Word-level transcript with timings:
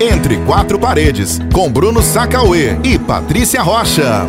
Entre 0.00 0.38
Quatro 0.46 0.78
Paredes, 0.78 1.38
com 1.52 1.70
Bruno 1.70 2.02
Sacauê 2.02 2.76
e 2.82 2.98
Patrícia 2.98 3.60
Rocha. 3.62 4.26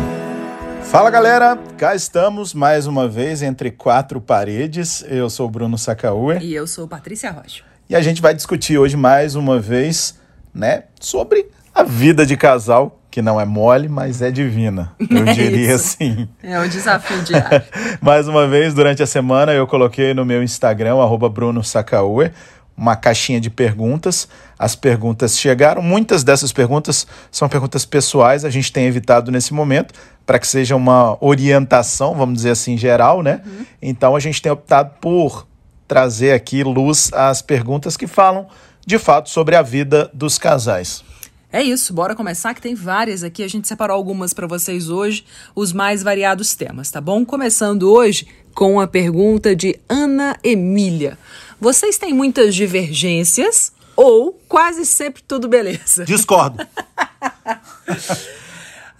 Fala 0.82 1.10
galera, 1.10 1.56
cá 1.78 1.94
estamos 1.94 2.52
mais 2.52 2.86
uma 2.86 3.08
vez 3.08 3.42
entre 3.42 3.70
quatro 3.70 4.20
paredes. 4.20 5.02
Eu 5.08 5.30
sou 5.30 5.46
o 5.46 5.50
Bruno 5.50 5.78
Sacauê. 5.78 6.38
E 6.40 6.54
eu 6.54 6.66
sou 6.66 6.86
Patrícia 6.86 7.30
Rocha. 7.30 7.62
E 7.88 7.96
a 7.96 8.02
gente 8.02 8.20
vai 8.20 8.34
discutir 8.34 8.76
hoje 8.76 8.96
mais 8.96 9.34
uma 9.34 9.58
vez, 9.58 10.18
né, 10.54 10.84
sobre 11.00 11.46
a 11.74 11.82
vida 11.82 12.26
de 12.26 12.36
casal, 12.36 13.00
que 13.10 13.22
não 13.22 13.40
é 13.40 13.46
mole, 13.46 13.88
mas 13.88 14.20
é 14.20 14.30
divina. 14.30 14.92
Eu 15.10 15.26
É 15.26 15.32
diria 15.32 15.74
isso. 15.74 15.96
assim. 15.96 16.28
É 16.42 16.58
um 16.60 16.68
desafio 16.68 17.22
diário. 17.22 17.62
Mais 18.00 18.28
uma 18.28 18.46
vez, 18.46 18.74
durante 18.74 19.02
a 19.02 19.06
semana, 19.06 19.52
eu 19.52 19.66
coloquei 19.66 20.12
no 20.14 20.24
meu 20.24 20.42
Instagram, 20.42 20.96
arroba 21.00 21.28
Bruno 21.30 21.62
Sacauê, 21.64 22.30
uma 22.76 22.96
caixinha 22.96 23.40
de 23.40 23.50
perguntas. 23.50 24.28
As 24.58 24.74
perguntas 24.74 25.38
chegaram. 25.38 25.82
Muitas 25.82 26.24
dessas 26.24 26.52
perguntas 26.52 27.06
são 27.30 27.48
perguntas 27.48 27.84
pessoais, 27.84 28.44
a 28.44 28.50
gente 28.50 28.72
tem 28.72 28.86
evitado 28.86 29.30
nesse 29.30 29.52
momento, 29.52 29.94
para 30.24 30.38
que 30.38 30.46
seja 30.46 30.76
uma 30.76 31.16
orientação, 31.20 32.14
vamos 32.14 32.36
dizer 32.36 32.50
assim, 32.50 32.76
geral, 32.76 33.22
né? 33.22 33.42
Então 33.80 34.14
a 34.16 34.20
gente 34.20 34.40
tem 34.40 34.50
optado 34.50 34.92
por 35.00 35.46
trazer 35.86 36.32
aqui 36.32 36.62
luz 36.62 37.12
às 37.12 37.42
perguntas 37.42 37.96
que 37.96 38.06
falam 38.06 38.46
de 38.86 38.98
fato 38.98 39.28
sobre 39.28 39.54
a 39.54 39.62
vida 39.62 40.10
dos 40.14 40.38
casais. 40.38 41.04
É 41.52 41.62
isso, 41.62 41.92
bora 41.92 42.16
começar 42.16 42.54
que 42.54 42.62
tem 42.62 42.74
várias 42.74 43.22
aqui. 43.22 43.42
A 43.42 43.48
gente 43.48 43.68
separou 43.68 43.94
algumas 43.94 44.32
para 44.32 44.46
vocês 44.46 44.88
hoje, 44.88 45.22
os 45.54 45.70
mais 45.70 46.02
variados 46.02 46.54
temas, 46.54 46.90
tá 46.90 46.98
bom? 46.98 47.26
Começando 47.26 47.92
hoje 47.92 48.26
com 48.54 48.80
a 48.80 48.86
pergunta 48.86 49.54
de 49.54 49.78
Ana 49.86 50.34
Emília. 50.42 51.18
Vocês 51.62 51.96
têm 51.96 52.12
muitas 52.12 52.56
divergências 52.56 53.72
ou 53.94 54.32
quase 54.48 54.84
sempre 54.84 55.22
tudo 55.22 55.46
beleza? 55.46 56.04
Discordo. 56.04 56.58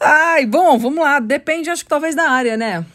Ai, 0.01 0.47
bom, 0.47 0.79
vamos 0.79 1.03
lá. 1.03 1.19
Depende, 1.19 1.71
acho 1.71 1.83
que 1.83 1.89
talvez 1.89 2.15
da 2.15 2.31
área, 2.31 2.57
né? 2.57 2.87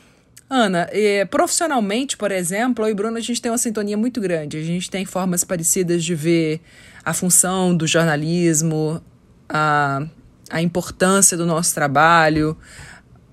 Ana, 0.49 0.87
eh, 0.93 1.25
profissionalmente, 1.25 2.15
por 2.15 2.31
exemplo, 2.31 2.85
eu 2.85 2.91
e 2.91 2.93
Bruno, 2.93 3.17
a 3.17 3.19
gente 3.19 3.41
tem 3.41 3.51
uma 3.51 3.57
sintonia 3.57 3.97
muito 3.97 4.21
grande. 4.21 4.55
A 4.55 4.63
gente 4.63 4.89
tem 4.89 5.03
formas 5.03 5.43
parecidas 5.43 6.01
de 6.01 6.15
ver 6.15 6.61
a 7.03 7.13
função 7.13 7.75
do 7.75 7.85
jornalismo, 7.85 9.03
a, 9.49 10.07
a 10.49 10.61
importância 10.61 11.35
do 11.35 11.45
nosso 11.45 11.75
trabalho, 11.75 12.57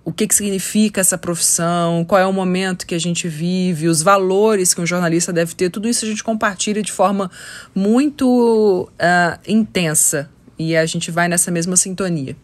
o 0.04 0.12
que, 0.12 0.26
que 0.26 0.34
significa 0.34 1.00
essa 1.00 1.16
profissão, 1.16 2.04
qual 2.04 2.20
é 2.20 2.26
o 2.26 2.32
momento 2.32 2.86
que 2.86 2.94
a 2.94 3.00
gente 3.00 3.26
vive, 3.26 3.88
os 3.88 4.02
valores 4.02 4.74
que 4.74 4.80
um 4.80 4.86
jornalista 4.86 5.32
deve 5.32 5.54
ter, 5.54 5.70
tudo 5.70 5.88
isso 5.88 6.04
a 6.04 6.08
gente 6.08 6.22
compartilha 6.22 6.82
de 6.82 6.92
forma 6.92 7.30
muito 7.74 8.90
ah, 8.98 9.38
intensa 9.48 10.28
e 10.58 10.76
a 10.76 10.84
gente 10.84 11.10
vai 11.10 11.26
nessa 11.26 11.50
mesma 11.50 11.76
sintonia. 11.76 12.36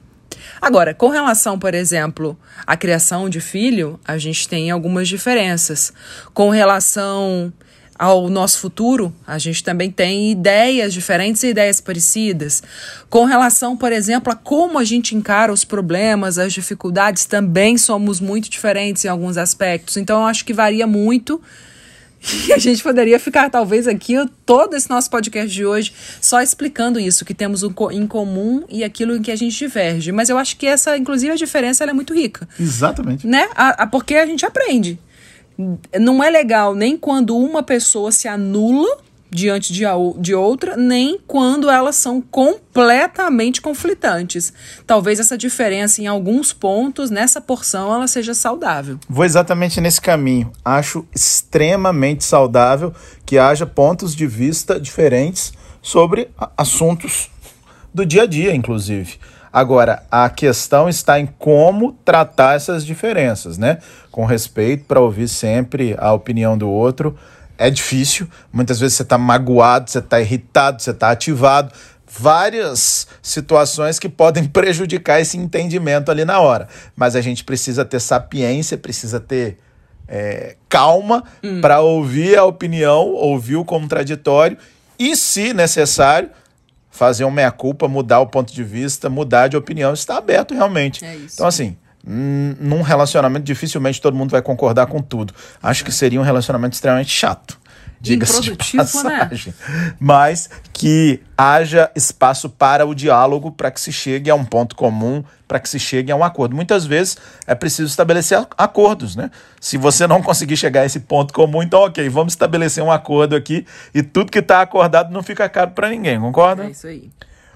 Agora, 0.61 0.95
com 0.95 1.09
relação, 1.09 1.59
por 1.59 1.75
exemplo, 1.75 2.39
à 2.67 2.77
criação 2.77 3.29
de 3.29 3.41
filho, 3.41 4.01
a 4.07 4.17
gente 4.17 4.49
tem 4.49 4.71
algumas 4.71 5.07
diferenças. 5.07 5.93
Com 6.33 6.49
relação 6.49 7.53
ao 8.03 8.31
nosso 8.31 8.59
futuro, 8.61 9.13
a 9.27 9.37
gente 9.37 9.63
também 9.63 9.91
tem 9.91 10.31
ideias 10.31 10.95
diferentes 10.95 11.43
e 11.43 11.49
ideias 11.49 11.83
parecidas. 11.83 12.63
Com 13.11 13.27
relação, 13.27 13.77
por 13.77 13.93
exemplo, 13.93 14.33
a 14.33 14.35
como 14.37 14.79
a 14.79 14.85
gente 14.85 15.15
encara 15.15 15.53
os 15.53 15.65
problemas, 15.65 16.39
as 16.39 16.51
dificuldades, 16.55 17.27
também 17.27 17.77
somos 17.77 18.19
muito 18.19 18.49
diferentes 18.49 19.05
em 19.05 19.09
alguns 19.09 19.37
aspectos. 19.37 19.99
Então, 19.99 20.21
eu 20.23 20.27
acho 20.27 20.47
que 20.47 20.55
varia 20.55 20.87
muito. 20.87 21.43
E 22.47 22.53
a 22.53 22.59
gente 22.59 22.83
poderia 22.83 23.19
ficar, 23.19 23.49
talvez, 23.51 23.87
aqui 23.87 24.15
todo 24.47 24.75
esse 24.77 24.89
nosso 24.91 25.09
podcast 25.11 25.51
de 25.55 25.65
hoje 25.67 25.93
só 26.23 26.41
explicando 26.43 26.99
isso, 27.01 27.25
que 27.25 27.33
temos 27.35 27.63
um 27.63 27.71
co- 27.73 27.91
em 27.91 28.07
comum 28.07 28.63
e 28.69 28.83
aquilo 28.85 29.17
em 29.17 29.23
que 29.23 29.31
a 29.31 29.37
gente 29.37 29.57
diverge. 29.59 30.11
Mas 30.13 30.29
eu 30.29 30.37
acho 30.39 30.57
que 30.57 30.67
essa, 30.67 30.97
inclusive, 30.99 31.33
a 31.33 31.37
diferença 31.37 31.85
é 31.85 31.93
muito 31.95 32.15
rica 32.15 32.47
Exatamente. 32.59 33.27
né? 33.27 33.47
A, 33.55 33.85
a- 33.85 33.87
porque 33.87 34.15
a 34.17 34.25
gente 34.27 34.45
aprende. 34.45 34.99
Não 35.99 36.23
é 36.23 36.31
legal 36.31 36.75
nem 36.75 36.97
quando 36.97 37.37
uma 37.37 37.63
pessoa 37.63 38.13
se 38.13 38.29
anula 38.29 38.99
diante 39.31 39.73
de, 39.73 39.87
a 39.87 39.95
de 40.19 40.35
outra, 40.35 40.77
nem 40.77 41.19
quando 41.27 41.71
elas 41.71 41.95
são 41.97 42.21
completamente 42.21 43.61
conflitantes. 43.61 44.53
Talvez 44.87 45.21
essa 45.21 45.39
diferença 45.39 46.03
em 46.03 46.07
alguns 46.07 46.53
pontos, 46.53 47.11
nessa 47.11 47.41
porção, 47.41 47.95
ela 47.95 48.09
seja 48.09 48.35
saudável. 48.35 48.99
Vou 49.09 49.25
exatamente 49.25 49.81
nesse 49.81 50.01
caminho. 50.01 50.51
Acho 50.65 51.07
extremamente 51.15 52.25
saudável 52.25 52.93
que 53.25 53.39
haja 53.39 53.65
pontos 53.65 54.15
de 54.17 54.27
vista 54.27 54.81
diferentes 54.81 55.53
sobre 55.81 56.29
assuntos 56.57 57.31
do 57.95 58.05
dia 58.05 58.25
a 58.25 58.27
dia, 58.27 58.55
inclusive. 58.55 59.19
Agora, 59.53 60.05
a 60.11 60.29
questão 60.31 60.89
está 60.89 61.19
em 61.19 61.27
como 61.27 61.93
tratar 62.05 62.55
essas 62.55 62.87
diferenças, 62.87 63.59
né? 63.59 63.79
Com 64.11 64.25
respeito, 64.25 64.85
para 64.85 65.01
ouvir 65.01 65.29
sempre 65.29 65.97
a 65.99 66.13
opinião 66.13 66.57
do 66.57 66.69
outro. 66.69 67.19
É 67.59 67.69
difícil, 67.69 68.29
muitas 68.53 68.79
vezes 68.79 68.97
você 68.97 69.03
está 69.03 69.19
magoado, 69.19 69.91
você 69.91 69.99
está 69.99 70.21
irritado, 70.21 70.81
você 70.81 70.93
está 70.93 71.11
ativado. 71.11 71.73
Várias 72.07 73.09
situações 73.21 73.99
que 73.99 74.09
podem 74.09 74.45
prejudicar 74.49 75.21
esse 75.21 75.37
entendimento 75.37 76.11
ali 76.11 76.25
na 76.25 76.41
hora. 76.41 76.69
Mas 76.95 77.17
a 77.17 77.21
gente 77.21 77.43
precisa 77.43 77.85
ter 77.85 78.01
sapiência, 78.01 78.79
precisa 78.79 79.19
ter 79.19 79.59
é, 80.07 80.57
calma 80.69 81.25
para 81.61 81.81
ouvir 81.81 82.39
a 82.39 82.45
opinião, 82.45 83.15
ouvir 83.15 83.57
o 83.57 83.65
contraditório 83.65 84.57
e, 84.99 85.17
se 85.17 85.55
necessário, 85.55 86.31
fazer 86.91 87.25
uma 87.25 87.37
meia-culpa, 87.37 87.87
mudar 87.89 88.21
o 88.21 88.27
ponto 88.27 88.53
de 88.53 88.65
vista, 88.65 89.09
mudar 89.09 89.49
de 89.49 89.57
opinião. 89.57 89.93
Está 89.93 90.17
aberto 90.17 90.55
realmente. 90.55 91.05
É. 91.05 91.17
Então, 91.17 91.47
assim, 91.47 91.77
num 92.05 92.83
relacionamento, 92.83 93.45
dificilmente 93.45 94.01
todo 94.01 94.17
mundo 94.17 94.31
vai 94.31 94.43
concordar 94.43 94.87
com 94.87 95.03
tudo. 95.03 95.35
Acho 95.63 95.85
que 95.85 95.93
seria 95.93 96.21
um 96.21 96.25
relacionamento 96.25 96.75
extremamente 96.75 97.11
chato. 97.11 97.60
Diga-se 98.01 98.41
de 98.41 98.53
Improdutivo, 98.53 99.03
né? 99.05 99.19
passagem. 99.19 99.55
Mas 100.01 100.49
que 100.73 101.21
haja 101.37 101.91
espaço 101.95 102.49
para 102.49 102.87
o 102.87 102.95
diálogo, 102.95 103.53
para 103.53 103.71
que 103.71 103.79
se 103.79 103.93
chegue 103.93 104.31
a 104.31 104.35
um 104.35 104.45
ponto 104.45 104.75
comum, 104.75 105.23
para 105.47 105.61
que 105.61 105.69
se 105.69 105.79
chegue 105.79 106.11
a 106.11 106.17
um 106.17 106.25
acordo. 106.25 106.57
Muitas 106.57 106.87
vezes 106.87 107.19
é 107.47 107.55
preciso 107.55 107.89
estabelecer 107.89 108.43
acordos, 108.57 109.15
né? 109.17 109.31
Se 109.61 109.77
você 109.77 110.07
não 110.07 110.23
conseguir 110.23 110.57
chegar 110.57 110.81
a 110.81 110.87
esse 110.87 111.01
ponto 111.01 111.35
comum, 111.35 111.63
então 111.63 111.81
ok, 111.81 112.09
vamos 112.09 112.33
estabelecer 112.33 112.83
um 112.83 112.91
acordo 112.91 113.37
aqui 113.37 113.67
e 113.95 114.03
tudo 114.03 114.33
que 114.33 114.39
está 114.39 114.63
acordado 114.63 115.13
não 115.13 115.23
fica 115.23 115.47
caro 115.49 115.73
para 115.73 115.91
ninguém, 115.91 116.19
concorda? 116.19 116.65
É 116.65 116.71
isso 116.71 116.87
aí. 116.87 117.11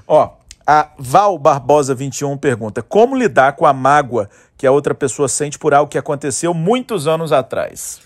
Ó, 0.06 0.30
a 0.66 0.90
Val 0.98 1.38
Barbosa 1.38 1.94
21 1.94 2.36
pergunta: 2.36 2.82
Como 2.82 3.16
lidar 3.16 3.54
com 3.54 3.64
a 3.64 3.72
mágoa 3.72 4.28
que 4.58 4.66
a 4.66 4.72
outra 4.72 4.94
pessoa 4.94 5.28
sente 5.28 5.58
por 5.58 5.72
algo 5.72 5.90
que 5.90 5.98
aconteceu 5.98 6.52
muitos 6.52 7.06
anos 7.06 7.32
atrás? 7.32 8.03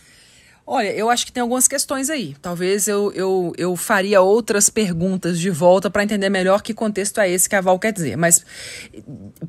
Olha, 0.70 0.92
eu 0.92 1.08
acho 1.08 1.24
que 1.24 1.32
tem 1.32 1.40
algumas 1.40 1.66
questões 1.66 2.10
aí. 2.10 2.36
Talvez 2.42 2.86
eu, 2.86 3.10
eu, 3.14 3.54
eu 3.56 3.74
faria 3.74 4.20
outras 4.20 4.68
perguntas 4.68 5.40
de 5.40 5.48
volta 5.48 5.88
para 5.88 6.02
entender 6.02 6.28
melhor 6.28 6.60
que 6.60 6.74
contexto 6.74 7.22
é 7.22 7.30
esse 7.30 7.48
que 7.48 7.56
a 7.56 7.60
Val 7.62 7.78
quer 7.78 7.90
dizer. 7.90 8.18
Mas, 8.18 8.44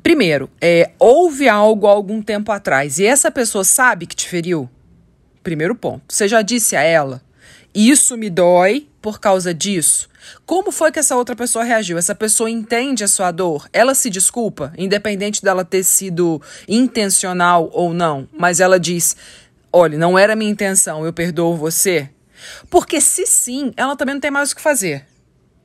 primeiro, 0.02 0.48
é, 0.58 0.92
houve 0.98 1.46
algo 1.46 1.86
há 1.86 1.90
algum 1.90 2.22
tempo 2.22 2.50
atrás 2.50 2.98
e 2.98 3.04
essa 3.04 3.30
pessoa 3.30 3.64
sabe 3.64 4.06
que 4.06 4.16
te 4.16 4.26
feriu? 4.26 4.66
Primeiro 5.42 5.74
ponto. 5.74 6.02
Você 6.08 6.26
já 6.26 6.40
disse 6.40 6.74
a 6.74 6.80
ela, 6.82 7.20
isso 7.74 8.16
me 8.16 8.30
dói 8.30 8.88
por 9.02 9.20
causa 9.20 9.52
disso? 9.52 10.08
Como 10.46 10.72
foi 10.72 10.90
que 10.90 10.98
essa 10.98 11.16
outra 11.16 11.36
pessoa 11.36 11.64
reagiu? 11.64 11.98
Essa 11.98 12.14
pessoa 12.14 12.48
entende 12.48 13.04
a 13.04 13.08
sua 13.08 13.30
dor? 13.30 13.68
Ela 13.74 13.94
se 13.94 14.08
desculpa, 14.08 14.72
independente 14.78 15.42
dela 15.42 15.66
ter 15.66 15.84
sido 15.84 16.40
intencional 16.66 17.68
ou 17.74 17.92
não, 17.92 18.26
mas 18.38 18.58
ela 18.58 18.80
diz: 18.80 19.16
olha, 19.72 19.98
não 19.98 20.18
era 20.18 20.36
minha 20.36 20.50
intenção, 20.50 21.04
eu 21.04 21.12
perdoo 21.12 21.56
você? 21.56 22.10
Porque 22.68 23.00
se 23.00 23.26
sim, 23.26 23.72
ela 23.76 23.96
também 23.96 24.14
não 24.14 24.20
tem 24.20 24.30
mais 24.30 24.50
o 24.50 24.56
que 24.56 24.62
fazer. 24.62 25.06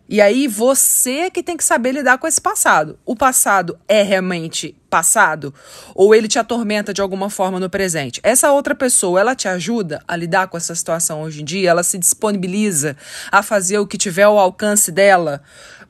E 0.07 0.21
aí 0.21 0.47
você 0.47 1.31
que 1.31 1.41
tem 1.41 1.57
que 1.57 1.63
saber 1.63 1.91
lidar 1.91 2.19
com 2.19 2.27
esse 2.27 2.39
passado. 2.39 2.99
O 3.03 3.15
passado 3.15 3.79
é 3.87 4.03
realmente 4.03 4.75
passado 4.87 5.51
ou 5.95 6.13
ele 6.13 6.27
te 6.27 6.37
atormenta 6.37 6.93
de 6.93 7.01
alguma 7.01 7.27
forma 7.27 7.59
no 7.59 7.69
presente? 7.71 8.19
Essa 8.21 8.51
outra 8.51 8.75
pessoa, 8.75 9.19
ela 9.19 9.33
te 9.33 9.47
ajuda 9.47 10.03
a 10.07 10.15
lidar 10.15 10.47
com 10.47 10.57
essa 10.57 10.75
situação 10.75 11.23
hoje 11.23 11.41
em 11.41 11.45
dia? 11.45 11.71
Ela 11.71 11.81
se 11.81 11.97
disponibiliza 11.97 12.95
a 13.31 13.41
fazer 13.41 13.79
o 13.79 13.87
que 13.87 13.97
tiver 13.97 14.23
ao 14.23 14.37
alcance 14.37 14.91
dela 14.91 15.41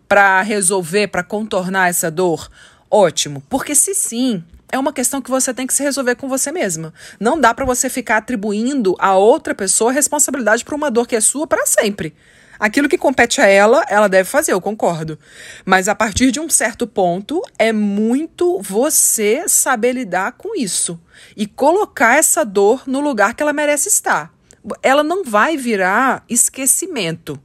para 0.08 0.42
resolver, 0.42 1.08
para 1.08 1.24
contornar 1.24 1.90
essa 1.90 2.10
dor? 2.10 2.50
Ótimo, 2.90 3.44
porque 3.50 3.76
se 3.76 3.94
sim, 3.94 4.42
é 4.72 4.80
uma 4.80 4.94
questão 4.94 5.22
que 5.22 5.30
você 5.30 5.54
tem 5.54 5.68
que 5.68 5.74
se 5.74 5.84
resolver 5.84 6.16
com 6.16 6.28
você 6.28 6.52
mesma. 6.52 6.94
Não 7.20 7.40
dá 7.40 7.54
para 7.54 7.66
você 7.66 7.90
ficar 7.90 8.18
atribuindo 8.18 8.96
a 9.00 9.16
outra 9.16 9.54
pessoa 9.54 9.92
responsabilidade 9.92 10.66
por 10.66 10.74
uma 10.74 10.92
dor 10.92 11.08
que 11.08 11.16
é 11.16 11.22
sua 11.22 11.48
para 11.48 11.66
sempre. 11.66 12.16
Aquilo 12.60 12.88
que 12.88 12.98
compete 12.98 13.42
a 13.42 13.48
ela, 13.48 13.84
ela 13.90 14.08
deve 14.08 14.30
fazer, 14.30 14.54
eu 14.54 14.62
concordo. 14.62 15.20
Mas 15.66 15.88
a 15.88 15.96
partir 15.96 16.32
de 16.32 16.40
um 16.40 16.50
certo 16.50 16.88
ponto, 16.88 17.42
é 17.60 17.72
muito 17.74 18.62
você 18.62 19.48
saber 19.48 19.94
lidar 19.94 20.34
com 20.34 20.56
isso 20.56 21.00
e 21.36 21.46
colocar 21.46 22.18
essa 22.18 22.46
dor 22.46 22.84
no 22.88 23.02
lugar 23.02 23.34
que 23.34 23.44
ela 23.44 23.54
merece 23.54 23.90
estar. 23.90 24.34
Ela 24.82 25.04
não 25.04 25.24
vai 25.24 25.58
virar 25.58 26.24
esquecimento, 26.30 27.40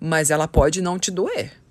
mas 0.00 0.30
ela 0.30 0.48
pode 0.48 0.82
não 0.82 0.98
te 0.98 1.10
doer. 1.10 1.61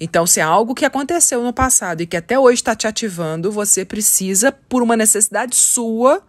Então, 0.00 0.26
se 0.26 0.40
é 0.40 0.42
algo 0.42 0.74
que 0.74 0.84
aconteceu 0.84 1.42
no 1.42 1.52
passado 1.52 2.00
e 2.00 2.06
que 2.06 2.16
até 2.16 2.38
hoje 2.38 2.56
está 2.56 2.74
te 2.74 2.86
ativando, 2.86 3.50
você 3.50 3.84
precisa, 3.84 4.52
por 4.52 4.82
uma 4.82 4.96
necessidade 4.96 5.56
sua, 5.56 6.22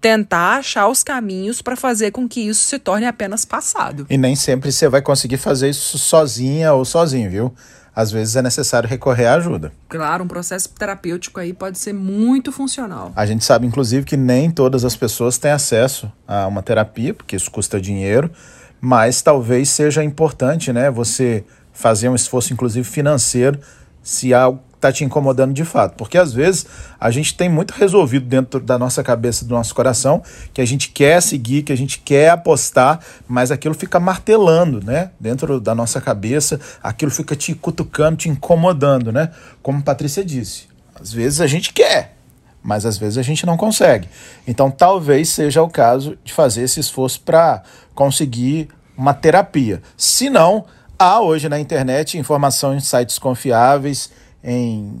tentar 0.00 0.58
achar 0.58 0.86
os 0.88 1.02
caminhos 1.02 1.62
para 1.62 1.76
fazer 1.76 2.10
com 2.10 2.28
que 2.28 2.40
isso 2.40 2.64
se 2.64 2.78
torne 2.78 3.06
apenas 3.06 3.46
passado. 3.46 4.06
E 4.10 4.18
nem 4.18 4.36
sempre 4.36 4.70
você 4.70 4.86
vai 4.86 5.00
conseguir 5.00 5.38
fazer 5.38 5.70
isso 5.70 5.98
sozinha 5.98 6.74
ou 6.74 6.84
sozinho, 6.84 7.30
viu? 7.30 7.54
Às 7.96 8.10
vezes 8.10 8.36
é 8.36 8.42
necessário 8.42 8.86
recorrer 8.86 9.26
à 9.26 9.34
ajuda. 9.34 9.72
Claro, 9.88 10.24
um 10.24 10.28
processo 10.28 10.68
terapêutico 10.68 11.40
aí 11.40 11.54
pode 11.54 11.78
ser 11.78 11.94
muito 11.94 12.52
funcional. 12.52 13.12
A 13.14 13.24
gente 13.24 13.44
sabe, 13.44 13.66
inclusive, 13.66 14.04
que 14.04 14.16
nem 14.16 14.50
todas 14.50 14.84
as 14.84 14.94
pessoas 14.94 15.38
têm 15.38 15.52
acesso 15.52 16.12
a 16.26 16.46
uma 16.48 16.62
terapia, 16.62 17.14
porque 17.14 17.36
isso 17.36 17.50
custa 17.50 17.80
dinheiro, 17.80 18.30
mas 18.80 19.22
talvez 19.22 19.70
seja 19.70 20.04
importante, 20.04 20.70
né? 20.70 20.90
Você 20.90 21.44
fazer 21.74 22.08
um 22.08 22.14
esforço, 22.14 22.52
inclusive 22.52 22.88
financeiro, 22.88 23.58
se 24.02 24.32
algo 24.32 24.62
está 24.84 24.92
te 24.92 25.04
incomodando 25.04 25.54
de 25.54 25.64
fato. 25.64 25.96
Porque 25.96 26.18
às 26.18 26.32
vezes 26.32 26.66
a 27.00 27.10
gente 27.10 27.34
tem 27.34 27.48
muito 27.48 27.72
resolvido 27.72 28.26
dentro 28.26 28.60
da 28.60 28.78
nossa 28.78 29.02
cabeça, 29.02 29.44
do 29.44 29.54
nosso 29.54 29.74
coração, 29.74 30.22
que 30.52 30.60
a 30.60 30.64
gente 30.64 30.90
quer 30.90 31.22
seguir, 31.22 31.62
que 31.62 31.72
a 31.72 31.76
gente 31.76 31.98
quer 31.98 32.30
apostar, 32.30 33.00
mas 33.26 33.50
aquilo 33.50 33.74
fica 33.74 33.98
martelando, 33.98 34.84
né? 34.84 35.10
Dentro 35.18 35.58
da 35.60 35.74
nossa 35.74 36.00
cabeça, 36.00 36.60
aquilo 36.82 37.10
fica 37.10 37.34
te 37.34 37.54
cutucando, 37.54 38.18
te 38.18 38.28
incomodando, 38.28 39.10
né? 39.10 39.30
Como 39.62 39.82
Patrícia 39.82 40.24
disse. 40.24 40.68
Às 40.94 41.12
vezes 41.12 41.40
a 41.40 41.46
gente 41.46 41.72
quer, 41.72 42.16
mas 42.62 42.86
às 42.86 42.96
vezes 42.98 43.18
a 43.18 43.22
gente 43.22 43.44
não 43.46 43.56
consegue. 43.56 44.08
Então 44.46 44.70
talvez 44.70 45.30
seja 45.30 45.62
o 45.62 45.68
caso 45.68 46.16
de 46.22 46.32
fazer 46.32 46.62
esse 46.62 46.78
esforço 46.78 47.20
para 47.22 47.62
conseguir 47.94 48.68
uma 48.96 49.12
terapia. 49.12 49.82
Se 49.96 50.30
não, 50.30 50.66
Há 50.98 51.20
hoje 51.20 51.48
na 51.48 51.58
internet 51.58 52.16
informação 52.16 52.74
em 52.74 52.80
sites 52.80 53.18
confiáveis, 53.18 54.10
em, 54.42 55.00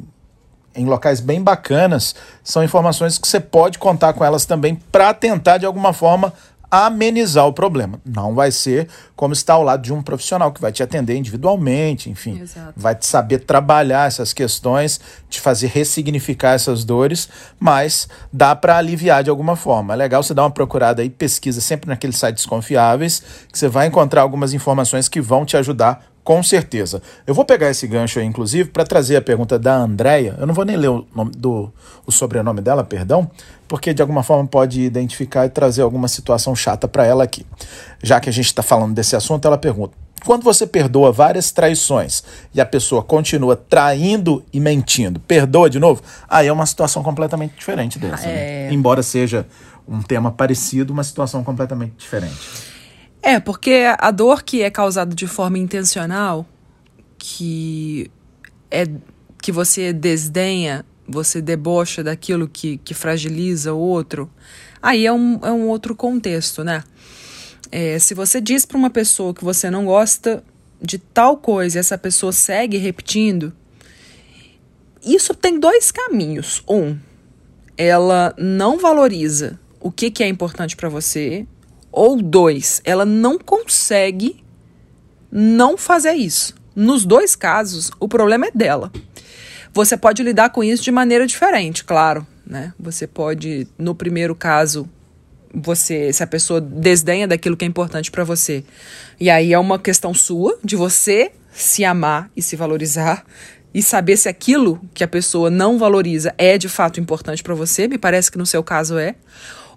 em 0.74 0.86
locais 0.86 1.20
bem 1.20 1.42
bacanas. 1.42 2.14
São 2.42 2.64
informações 2.64 3.16
que 3.16 3.28
você 3.28 3.38
pode 3.38 3.78
contar 3.78 4.12
com 4.12 4.24
elas 4.24 4.44
também 4.44 4.74
para 4.74 5.14
tentar, 5.14 5.58
de 5.58 5.66
alguma 5.66 5.92
forma, 5.92 6.32
amenizar 6.76 7.46
o 7.46 7.52
problema. 7.52 8.00
Não 8.04 8.34
vai 8.34 8.50
ser 8.50 8.88
como 9.16 9.32
estar 9.32 9.54
ao 9.54 9.62
lado 9.62 9.82
de 9.82 9.92
um 9.92 10.02
profissional 10.02 10.52
que 10.52 10.60
vai 10.60 10.72
te 10.72 10.82
atender 10.82 11.16
individualmente, 11.16 12.10
enfim, 12.10 12.40
Exato. 12.40 12.72
vai 12.76 12.94
te 12.94 13.06
saber 13.06 13.40
trabalhar 13.40 14.06
essas 14.06 14.32
questões, 14.32 15.00
te 15.28 15.40
fazer 15.40 15.68
ressignificar 15.68 16.54
essas 16.54 16.84
dores, 16.84 17.28
mas 17.58 18.08
dá 18.32 18.54
para 18.54 18.76
aliviar 18.76 19.22
de 19.22 19.30
alguma 19.30 19.56
forma. 19.56 19.94
É 19.94 19.96
legal 19.96 20.22
você 20.22 20.34
dar 20.34 20.42
uma 20.42 20.50
procurada 20.50 21.02
aí, 21.02 21.10
pesquisa 21.10 21.60
sempre 21.60 21.88
naqueles 21.88 22.16
sites 22.16 22.44
confiáveis, 22.46 23.22
que 23.50 23.58
você 23.58 23.68
vai 23.68 23.86
encontrar 23.86 24.22
algumas 24.22 24.52
informações 24.52 25.08
que 25.08 25.20
vão 25.20 25.44
te 25.44 25.56
ajudar 25.56 26.13
com 26.24 26.42
certeza. 26.42 27.02
Eu 27.26 27.34
vou 27.34 27.44
pegar 27.44 27.70
esse 27.70 27.86
gancho 27.86 28.18
aí, 28.18 28.24
inclusive, 28.24 28.70
para 28.70 28.82
trazer 28.82 29.16
a 29.16 29.22
pergunta 29.22 29.58
da 29.58 29.76
Andréia. 29.76 30.34
Eu 30.38 30.46
não 30.46 30.54
vou 30.54 30.64
nem 30.64 30.74
ler 30.74 30.88
o, 30.88 31.06
nome 31.14 31.32
do, 31.32 31.70
o 32.06 32.10
sobrenome 32.10 32.62
dela, 32.62 32.82
perdão, 32.82 33.30
porque 33.68 33.92
de 33.92 34.00
alguma 34.00 34.22
forma 34.22 34.46
pode 34.48 34.80
identificar 34.80 35.44
e 35.44 35.50
trazer 35.50 35.82
alguma 35.82 36.08
situação 36.08 36.56
chata 36.56 36.88
para 36.88 37.04
ela 37.04 37.22
aqui. 37.22 37.44
Já 38.02 38.18
que 38.18 38.30
a 38.30 38.32
gente 38.32 38.46
está 38.46 38.62
falando 38.62 38.94
desse 38.94 39.14
assunto, 39.14 39.46
ela 39.46 39.58
pergunta: 39.58 39.94
quando 40.24 40.42
você 40.42 40.66
perdoa 40.66 41.12
várias 41.12 41.52
traições 41.52 42.24
e 42.54 42.60
a 42.60 42.64
pessoa 42.64 43.02
continua 43.02 43.54
traindo 43.54 44.42
e 44.50 44.58
mentindo, 44.58 45.20
perdoa 45.20 45.68
de 45.68 45.78
novo? 45.78 46.02
Aí 46.26 46.46
é 46.46 46.52
uma 46.52 46.64
situação 46.64 47.02
completamente 47.02 47.54
diferente 47.58 47.98
dessa. 47.98 48.26
Né? 48.26 48.32
É... 48.32 48.68
Né? 48.68 48.72
Embora 48.72 49.02
seja 49.02 49.46
um 49.86 50.00
tema 50.00 50.32
parecido, 50.32 50.90
uma 50.90 51.04
situação 51.04 51.44
completamente 51.44 51.92
diferente. 51.98 52.73
É, 53.26 53.40
porque 53.40 53.84
a 53.98 54.10
dor 54.10 54.42
que 54.42 54.60
é 54.60 54.70
causada 54.70 55.14
de 55.14 55.26
forma 55.26 55.56
intencional, 55.56 56.46
que 57.16 58.10
é 58.70 58.84
que 59.40 59.50
você 59.50 59.94
desdenha, 59.94 60.84
você 61.08 61.40
debocha 61.40 62.04
daquilo 62.04 62.46
que, 62.46 62.76
que 62.76 62.92
fragiliza 62.92 63.72
o 63.72 63.78
outro, 63.78 64.30
aí 64.82 65.06
é 65.06 65.12
um, 65.12 65.40
é 65.42 65.50
um 65.50 65.68
outro 65.68 65.96
contexto, 65.96 66.62
né? 66.62 66.84
É, 67.72 67.98
se 67.98 68.12
você 68.12 68.42
diz 68.42 68.66
para 68.66 68.76
uma 68.76 68.90
pessoa 68.90 69.32
que 69.32 69.42
você 69.42 69.70
não 69.70 69.86
gosta 69.86 70.44
de 70.78 70.98
tal 70.98 71.38
coisa 71.38 71.78
e 71.78 71.80
essa 71.80 71.96
pessoa 71.96 72.30
segue 72.30 72.76
repetindo, 72.76 73.54
isso 75.02 75.32
tem 75.32 75.58
dois 75.58 75.90
caminhos. 75.90 76.62
Um, 76.68 76.98
ela 77.74 78.34
não 78.36 78.78
valoriza 78.78 79.58
o 79.80 79.90
que, 79.90 80.10
que 80.10 80.22
é 80.22 80.28
importante 80.28 80.76
para 80.76 80.90
você 80.90 81.46
ou 81.94 82.20
dois, 82.20 82.82
ela 82.84 83.04
não 83.04 83.38
consegue 83.38 84.42
não 85.30 85.76
fazer 85.76 86.14
isso. 86.14 86.52
Nos 86.74 87.06
dois 87.06 87.36
casos, 87.36 87.92
o 88.00 88.08
problema 88.08 88.46
é 88.46 88.50
dela. 88.52 88.90
Você 89.72 89.96
pode 89.96 90.20
lidar 90.22 90.50
com 90.50 90.64
isso 90.64 90.82
de 90.82 90.90
maneira 90.90 91.24
diferente, 91.24 91.84
claro, 91.84 92.26
né? 92.44 92.74
Você 92.80 93.06
pode, 93.06 93.68
no 93.78 93.94
primeiro 93.94 94.34
caso, 94.34 94.88
você, 95.54 96.12
se 96.12 96.20
a 96.20 96.26
pessoa 96.26 96.60
desdenha 96.60 97.28
daquilo 97.28 97.56
que 97.56 97.64
é 97.64 97.68
importante 97.68 98.10
para 98.10 98.24
você, 98.24 98.64
e 99.20 99.30
aí 99.30 99.52
é 99.52 99.58
uma 99.58 99.78
questão 99.78 100.12
sua 100.12 100.58
de 100.64 100.74
você 100.74 101.30
se 101.52 101.84
amar 101.84 102.28
e 102.36 102.42
se 102.42 102.56
valorizar 102.56 103.24
e 103.72 103.80
saber 103.82 104.16
se 104.16 104.28
aquilo 104.28 104.80
que 104.92 105.04
a 105.04 105.08
pessoa 105.08 105.48
não 105.48 105.78
valoriza 105.78 106.34
é 106.38 106.58
de 106.58 106.68
fato 106.68 106.98
importante 106.98 107.42
para 107.42 107.54
você, 107.54 107.86
me 107.86 107.98
parece 107.98 108.32
que 108.32 108.38
no 108.38 108.46
seu 108.46 108.64
caso 108.64 108.98
é. 108.98 109.14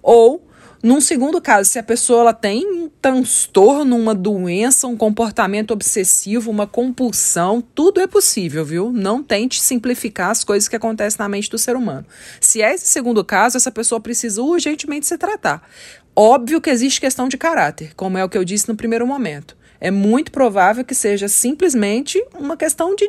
Ou 0.02 0.47
num 0.80 1.00
segundo 1.00 1.40
caso, 1.40 1.70
se 1.70 1.78
a 1.78 1.82
pessoa 1.82 2.20
ela 2.20 2.32
tem 2.32 2.64
um 2.64 2.88
transtorno, 3.02 3.96
uma 3.96 4.14
doença, 4.14 4.86
um 4.86 4.96
comportamento 4.96 5.72
obsessivo, 5.72 6.50
uma 6.50 6.68
compulsão, 6.68 7.60
tudo 7.60 8.00
é 8.00 8.06
possível, 8.06 8.64
viu? 8.64 8.92
Não 8.92 9.22
tente 9.22 9.60
simplificar 9.60 10.30
as 10.30 10.44
coisas 10.44 10.68
que 10.68 10.76
acontecem 10.76 11.18
na 11.18 11.28
mente 11.28 11.50
do 11.50 11.58
ser 11.58 11.74
humano. 11.74 12.06
Se 12.40 12.62
é 12.62 12.74
esse 12.74 12.86
segundo 12.86 13.24
caso, 13.24 13.56
essa 13.56 13.72
pessoa 13.72 14.00
precisa 14.00 14.40
urgentemente 14.40 15.06
se 15.06 15.18
tratar. 15.18 15.68
Óbvio 16.14 16.60
que 16.60 16.70
existe 16.70 17.00
questão 17.00 17.28
de 17.28 17.36
caráter, 17.36 17.92
como 17.96 18.16
é 18.16 18.24
o 18.24 18.28
que 18.28 18.38
eu 18.38 18.44
disse 18.44 18.68
no 18.68 18.76
primeiro 18.76 19.06
momento. 19.06 19.56
É 19.80 19.90
muito 19.90 20.30
provável 20.30 20.84
que 20.84 20.94
seja 20.94 21.28
simplesmente 21.28 22.24
uma 22.38 22.56
questão 22.56 22.94
de 22.94 23.08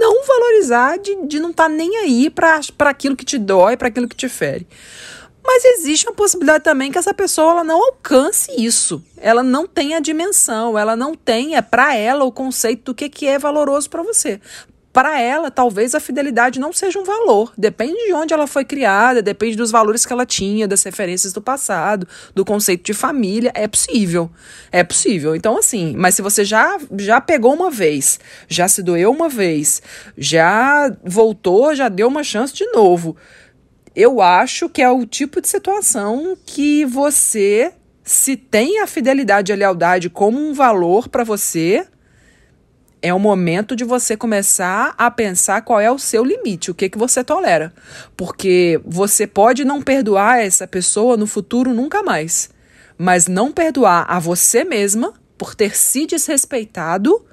não 0.00 0.26
valorizar, 0.26 0.98
de, 0.98 1.26
de 1.26 1.38
não 1.38 1.50
estar 1.50 1.64
tá 1.64 1.68
nem 1.68 1.96
aí 1.98 2.30
para 2.30 2.60
aquilo 2.80 3.16
que 3.16 3.24
te 3.24 3.38
dói, 3.38 3.76
para 3.76 3.88
aquilo 3.88 4.08
que 4.08 4.16
te 4.16 4.28
fere. 4.28 4.66
Mas 5.48 5.64
existe 5.64 6.06
uma 6.06 6.14
possibilidade 6.14 6.62
também 6.62 6.92
que 6.92 6.98
essa 6.98 7.14
pessoa 7.14 7.52
ela 7.52 7.64
não 7.64 7.82
alcance 7.82 8.50
isso. 8.58 9.02
Ela 9.16 9.42
não 9.42 9.66
tem 9.66 9.94
a 9.94 9.98
dimensão, 9.98 10.78
ela 10.78 10.94
não 10.94 11.14
tenha 11.14 11.62
para 11.62 11.96
ela 11.96 12.22
o 12.22 12.30
conceito 12.30 12.92
do 12.92 12.94
que, 12.94 13.08
que 13.08 13.26
é 13.26 13.38
valoroso 13.38 13.88
para 13.88 14.02
você. 14.02 14.42
Para 14.92 15.18
ela, 15.18 15.50
talvez 15.50 15.94
a 15.94 16.00
fidelidade 16.00 16.60
não 16.60 16.70
seja 16.70 16.98
um 16.98 17.02
valor. 17.02 17.54
Depende 17.56 17.96
de 18.04 18.12
onde 18.12 18.34
ela 18.34 18.46
foi 18.46 18.62
criada, 18.62 19.22
depende 19.22 19.56
dos 19.56 19.70
valores 19.70 20.04
que 20.04 20.12
ela 20.12 20.26
tinha, 20.26 20.68
das 20.68 20.82
referências 20.82 21.32
do 21.32 21.40
passado, 21.40 22.06
do 22.34 22.44
conceito 22.44 22.84
de 22.84 22.92
família. 22.92 23.50
É 23.54 23.66
possível. 23.66 24.30
É 24.70 24.84
possível. 24.84 25.34
Então, 25.34 25.56
assim, 25.56 25.94
mas 25.96 26.14
se 26.14 26.20
você 26.20 26.44
já, 26.44 26.76
já 26.98 27.22
pegou 27.22 27.54
uma 27.54 27.70
vez, 27.70 28.20
já 28.46 28.68
se 28.68 28.82
doeu 28.82 29.10
uma 29.10 29.30
vez, 29.30 29.80
já 30.14 30.94
voltou, 31.02 31.74
já 31.74 31.88
deu 31.88 32.06
uma 32.06 32.22
chance 32.22 32.52
de 32.52 32.66
novo 32.66 33.16
eu 33.98 34.20
acho 34.20 34.68
que 34.68 34.80
é 34.80 34.88
o 34.88 35.04
tipo 35.04 35.40
de 35.40 35.48
situação 35.48 36.38
que 36.46 36.84
você, 36.84 37.72
se 38.04 38.36
tem 38.36 38.78
a 38.78 38.86
fidelidade 38.86 39.50
e 39.50 39.52
a 39.52 39.56
lealdade 39.56 40.08
como 40.08 40.38
um 40.38 40.54
valor 40.54 41.08
para 41.08 41.24
você, 41.24 41.84
é 43.02 43.12
o 43.12 43.18
momento 43.18 43.74
de 43.74 43.82
você 43.82 44.16
começar 44.16 44.94
a 44.96 45.10
pensar 45.10 45.62
qual 45.62 45.80
é 45.80 45.90
o 45.90 45.98
seu 45.98 46.22
limite, 46.24 46.70
o 46.70 46.76
que, 46.76 46.88
que 46.88 46.96
você 46.96 47.24
tolera. 47.24 47.74
Porque 48.16 48.80
você 48.84 49.26
pode 49.26 49.64
não 49.64 49.82
perdoar 49.82 50.44
essa 50.44 50.68
pessoa 50.68 51.16
no 51.16 51.26
futuro 51.26 51.74
nunca 51.74 52.00
mais. 52.00 52.50
Mas 52.96 53.26
não 53.26 53.50
perdoar 53.50 54.06
a 54.08 54.20
você 54.20 54.62
mesma 54.62 55.12
por 55.36 55.56
ter 55.56 55.76
se 55.76 56.06
desrespeitado, 56.06 57.26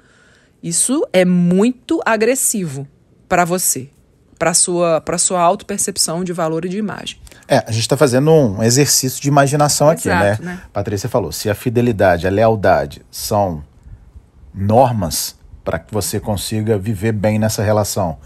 isso 0.60 1.06
é 1.12 1.24
muito 1.24 2.00
agressivo 2.04 2.88
para 3.28 3.44
você 3.44 3.88
para 4.38 4.54
sua 4.54 5.00
para 5.00 5.18
sua 5.18 5.40
autopercepção 5.40 6.24
de 6.24 6.32
valor 6.32 6.64
e 6.64 6.68
de 6.68 6.78
imagem. 6.78 7.18
É, 7.48 7.58
a 7.58 7.70
gente 7.70 7.82
está 7.82 7.96
fazendo 7.96 8.30
um 8.30 8.62
exercício 8.62 9.22
de 9.22 9.28
imaginação 9.28 9.92
Exato, 9.92 10.08
aqui, 10.08 10.42
né? 10.42 10.52
né? 10.54 10.60
Patrícia 10.72 11.08
falou, 11.08 11.30
se 11.30 11.48
a 11.48 11.54
fidelidade, 11.54 12.26
a 12.26 12.30
lealdade 12.30 13.02
são 13.10 13.62
normas 14.52 15.36
para 15.64 15.78
que 15.78 15.92
você 15.92 16.18
consiga 16.18 16.76
viver 16.76 17.12
bem 17.12 17.38
nessa 17.38 17.62
relação, 17.62 18.18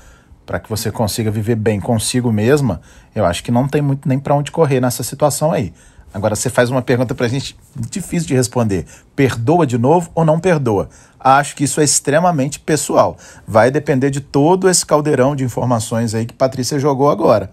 para 0.47 0.59
que 0.59 0.69
você 0.69 0.91
consiga 0.91 1.31
viver 1.31 1.57
bem 1.57 1.81
consigo 1.81 2.33
mesma, 2.33 2.81
eu 3.15 3.25
acho 3.25 3.43
que 3.45 3.51
não 3.51 3.69
tem 3.69 3.83
muito 3.83 4.09
nem 4.09 4.19
para 4.19 4.35
onde 4.35 4.51
correr 4.51 4.81
nessa 4.81 5.03
situação 5.03 5.53
aí. 5.53 5.73
Agora 6.13 6.35
você 6.35 6.51
faz 6.51 6.71
uma 6.71 6.83
pergunta 6.83 7.15
para 7.15 7.27
a 7.27 7.29
gente 7.29 7.57
difícil 7.77 8.27
de 8.27 8.35
responder. 8.35 8.85
Perdoa 9.15 9.67
de 9.67 9.79
novo 9.79 10.11
ou 10.15 10.25
não 10.25 10.41
perdoa? 10.41 10.89
Acho 11.19 11.55
que 11.55 11.65
isso 11.65 11.81
é 11.81 11.85
extremamente 11.85 12.59
pessoal. 12.59 13.17
Vai 13.47 13.71
depender 13.71 14.11
de 14.11 14.21
todo 14.21 14.69
esse 14.69 14.85
caldeirão 14.85 15.37
de 15.37 15.45
informações 15.45 16.15
aí 16.15 16.27
que 16.27 16.35
Patrícia 16.35 16.79
jogou 16.79 17.11
agora. 17.11 17.51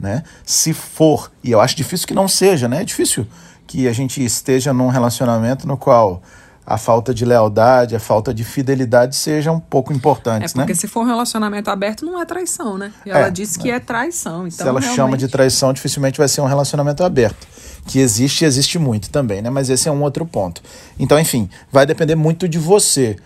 Né? 0.00 0.22
Se 0.44 0.72
for, 0.72 1.30
e 1.42 1.50
eu 1.50 1.60
acho 1.60 1.76
difícil 1.76 2.06
que 2.06 2.14
não 2.14 2.28
seja, 2.28 2.68
né? 2.68 2.82
É 2.82 2.84
difícil 2.84 3.26
que 3.66 3.88
a 3.88 3.92
gente 3.92 4.24
esteja 4.24 4.72
num 4.72 4.88
relacionamento 4.88 5.66
no 5.66 5.76
qual 5.76 6.22
a 6.70 6.76
falta 6.76 7.14
de 7.14 7.24
lealdade, 7.24 7.96
a 7.96 7.98
falta 7.98 8.34
de 8.34 8.44
fidelidade 8.44 9.16
sejam 9.16 9.54
um 9.54 9.60
pouco 9.60 9.90
importantes, 9.90 10.52
é 10.52 10.54
porque 10.54 10.74
né? 10.74 10.78
se 10.78 10.86
for 10.86 11.00
um 11.00 11.06
relacionamento 11.06 11.70
aberto, 11.70 12.04
não 12.04 12.20
é 12.20 12.26
traição, 12.26 12.76
né? 12.76 12.92
E 13.06 13.10
ela 13.10 13.28
é, 13.28 13.30
disse 13.30 13.58
que 13.58 13.70
é 13.70 13.80
traição. 13.80 14.46
Então, 14.46 14.50
se 14.50 14.60
ela 14.60 14.78
realmente... 14.78 14.94
chama 14.94 15.16
de 15.16 15.28
traição, 15.28 15.72
dificilmente 15.72 16.18
vai 16.18 16.28
ser 16.28 16.42
um 16.42 16.44
relacionamento 16.44 17.02
aberto. 17.02 17.48
Que 17.86 18.00
existe 18.00 18.42
e 18.42 18.46
existe 18.46 18.78
muito 18.78 19.08
também, 19.08 19.40
né? 19.40 19.48
Mas 19.48 19.70
esse 19.70 19.88
é 19.88 19.90
um 19.90 20.02
outro 20.02 20.26
ponto. 20.26 20.60
Então, 20.98 21.18
enfim, 21.18 21.48
vai 21.72 21.86
depender 21.86 22.14
muito 22.14 22.46
de 22.46 22.58
você. 22.58 23.16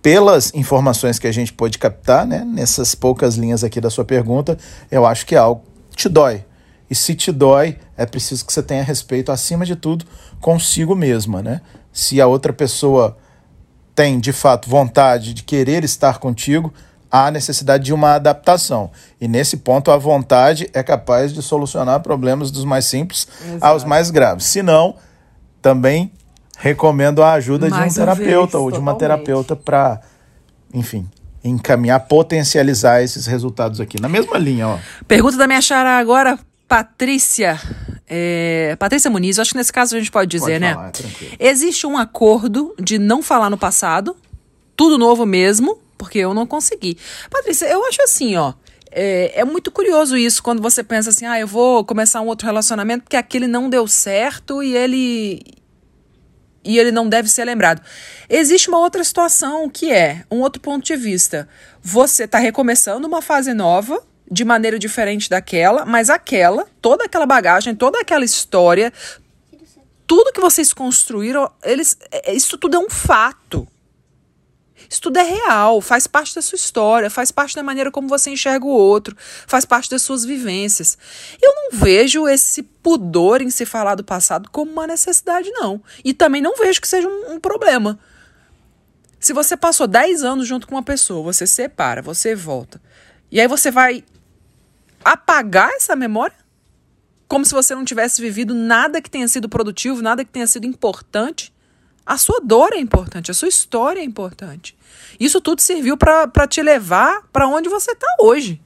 Pelas 0.00 0.54
informações 0.54 1.18
que 1.18 1.26
a 1.26 1.32
gente 1.32 1.52
pôde 1.52 1.78
captar, 1.78 2.24
né? 2.24 2.44
Nessas 2.44 2.94
poucas 2.94 3.34
linhas 3.34 3.64
aqui 3.64 3.80
da 3.80 3.90
sua 3.90 4.04
pergunta, 4.04 4.56
eu 4.88 5.04
acho 5.04 5.26
que 5.26 5.34
é 5.34 5.38
algo 5.38 5.64
te 5.96 6.08
dói. 6.08 6.44
E 6.88 6.94
se 6.94 7.12
te 7.16 7.32
dói, 7.32 7.76
é 7.96 8.06
preciso 8.06 8.46
que 8.46 8.52
você 8.52 8.62
tenha 8.62 8.84
respeito, 8.84 9.32
acima 9.32 9.64
de 9.64 9.74
tudo, 9.74 10.04
consigo 10.40 10.94
mesma, 10.94 11.42
né? 11.42 11.60
Se 11.94 12.20
a 12.20 12.26
outra 12.26 12.52
pessoa 12.52 13.16
tem 13.94 14.18
de 14.18 14.32
fato 14.32 14.68
vontade 14.68 15.32
de 15.32 15.44
querer 15.44 15.84
estar 15.84 16.18
contigo, 16.18 16.74
há 17.10 17.30
necessidade 17.30 17.84
de 17.84 17.94
uma 17.94 18.14
adaptação. 18.14 18.90
E 19.20 19.28
nesse 19.28 19.58
ponto, 19.58 19.92
a 19.92 19.96
vontade 19.96 20.68
é 20.74 20.82
capaz 20.82 21.32
de 21.32 21.40
solucionar 21.40 22.00
problemas 22.00 22.50
dos 22.50 22.64
mais 22.64 22.86
simples 22.86 23.28
Exato. 23.40 23.64
aos 23.64 23.84
mais 23.84 24.10
graves. 24.10 24.46
Se 24.46 24.60
não, 24.60 24.96
também 25.62 26.10
recomendo 26.58 27.22
a 27.22 27.34
ajuda 27.34 27.68
mais 27.68 27.94
de 27.94 28.00
um 28.00 28.04
terapeuta 28.04 28.58
vez, 28.58 28.64
ou 28.64 28.72
de 28.72 28.78
uma 28.78 28.94
terapeuta 28.96 29.54
para, 29.54 30.00
enfim, 30.72 31.08
encaminhar, 31.44 32.00
potencializar 32.00 33.02
esses 33.02 33.26
resultados 33.26 33.80
aqui. 33.80 34.00
Na 34.00 34.08
mesma 34.08 34.36
linha, 34.36 34.66
ó. 34.66 34.78
Pergunta 35.06 35.36
da 35.36 35.46
minha 35.46 35.62
chara 35.62 35.96
agora, 35.98 36.36
Patrícia. 36.66 37.60
É, 38.08 38.76
Patrícia 38.78 39.10
Muniz, 39.10 39.38
acho 39.38 39.52
que 39.52 39.56
nesse 39.56 39.72
caso 39.72 39.96
a 39.96 39.98
gente 39.98 40.10
pode 40.10 40.30
dizer, 40.30 40.44
pode 40.44 40.58
né? 40.60 40.74
falar? 40.74 40.92
É 41.38 41.48
Existe 41.48 41.86
um 41.86 41.96
acordo 41.96 42.74
de 42.78 42.98
não 42.98 43.22
falar 43.22 43.48
no 43.48 43.56
passado, 43.56 44.16
tudo 44.76 44.98
novo 44.98 45.24
mesmo, 45.24 45.78
porque 45.96 46.18
eu 46.18 46.34
não 46.34 46.46
consegui. 46.46 46.98
Patrícia, 47.30 47.66
eu 47.66 47.84
acho 47.86 48.02
assim, 48.02 48.36
ó. 48.36 48.52
É, 48.96 49.40
é, 49.40 49.44
muito 49.44 49.72
curioso 49.72 50.16
isso 50.16 50.40
quando 50.40 50.62
você 50.62 50.84
pensa 50.84 51.10
assim, 51.10 51.26
ah, 51.26 51.40
eu 51.40 51.48
vou 51.48 51.84
começar 51.84 52.20
um 52.20 52.26
outro 52.26 52.46
relacionamento 52.46 53.02
porque 53.02 53.16
aquele 53.16 53.48
não 53.48 53.68
deu 53.68 53.88
certo 53.88 54.62
e 54.62 54.76
ele 54.76 55.42
e 56.64 56.78
ele 56.78 56.92
não 56.92 57.08
deve 57.08 57.28
ser 57.28 57.44
lembrado. 57.44 57.82
Existe 58.28 58.68
uma 58.68 58.78
outra 58.78 59.02
situação 59.02 59.68
que 59.68 59.92
é 59.92 60.24
um 60.30 60.40
outro 60.40 60.62
ponto 60.62 60.84
de 60.84 60.96
vista. 60.96 61.48
Você 61.82 62.24
está 62.24 62.38
recomeçando 62.38 63.06
uma 63.06 63.20
fase 63.20 63.52
nova 63.52 64.02
de 64.30 64.44
maneira 64.44 64.78
diferente 64.78 65.28
daquela, 65.28 65.84
mas 65.84 66.08
aquela, 66.10 66.66
toda 66.80 67.04
aquela 67.04 67.26
bagagem, 67.26 67.74
toda 67.74 68.00
aquela 68.00 68.24
história, 68.24 68.92
tudo 70.06 70.32
que 70.32 70.40
vocês 70.40 70.72
construíram, 70.72 71.50
eles, 71.62 71.96
é, 72.10 72.30
é, 72.30 72.34
isso 72.34 72.56
tudo 72.58 72.76
é 72.76 72.78
um 72.78 72.90
fato. 72.90 73.66
Isso 74.88 75.00
tudo 75.00 75.18
é 75.18 75.22
real, 75.22 75.80
faz 75.80 76.06
parte 76.06 76.34
da 76.34 76.42
sua 76.42 76.56
história, 76.56 77.08
faz 77.08 77.30
parte 77.30 77.56
da 77.56 77.62
maneira 77.62 77.90
como 77.90 78.06
você 78.06 78.30
enxerga 78.30 78.66
o 78.66 78.70
outro, 78.70 79.16
faz 79.46 79.64
parte 79.64 79.88
das 79.90 80.02
suas 80.02 80.24
vivências. 80.24 80.98
Eu 81.40 81.52
não 81.54 81.78
vejo 81.78 82.28
esse 82.28 82.62
pudor 82.62 83.40
em 83.40 83.50
se 83.50 83.64
falar 83.64 83.94
do 83.94 84.04
passado 84.04 84.48
como 84.50 84.70
uma 84.70 84.86
necessidade, 84.86 85.50
não. 85.50 85.82
E 86.04 86.12
também 86.12 86.42
não 86.42 86.54
vejo 86.56 86.80
que 86.80 86.88
seja 86.88 87.08
um, 87.08 87.34
um 87.34 87.40
problema. 87.40 87.98
Se 89.18 89.32
você 89.32 89.56
passou 89.56 89.86
10 89.86 90.22
anos 90.22 90.46
junto 90.46 90.66
com 90.66 90.74
uma 90.74 90.82
pessoa, 90.82 91.22
você 91.22 91.46
separa, 91.46 92.02
você 92.02 92.34
volta. 92.34 92.80
E 93.34 93.40
aí 93.40 93.48
você 93.48 93.68
vai 93.68 94.04
apagar 95.04 95.68
essa 95.70 95.96
memória? 95.96 96.36
Como 97.26 97.44
se 97.44 97.52
você 97.52 97.74
não 97.74 97.84
tivesse 97.84 98.22
vivido 98.22 98.54
nada 98.54 99.02
que 99.02 99.10
tenha 99.10 99.26
sido 99.26 99.48
produtivo, 99.48 100.00
nada 100.00 100.24
que 100.24 100.30
tenha 100.30 100.46
sido 100.46 100.68
importante? 100.68 101.52
A 102.06 102.16
sua 102.16 102.38
dor 102.40 102.72
é 102.72 102.78
importante, 102.78 103.32
a 103.32 103.34
sua 103.34 103.48
história 103.48 103.98
é 103.98 104.04
importante. 104.04 104.76
Isso 105.18 105.40
tudo 105.40 105.60
serviu 105.62 105.96
para 105.96 106.46
te 106.46 106.62
levar 106.62 107.22
para 107.32 107.48
onde 107.48 107.68
você 107.68 107.90
está 107.90 108.06
hoje. 108.20 108.62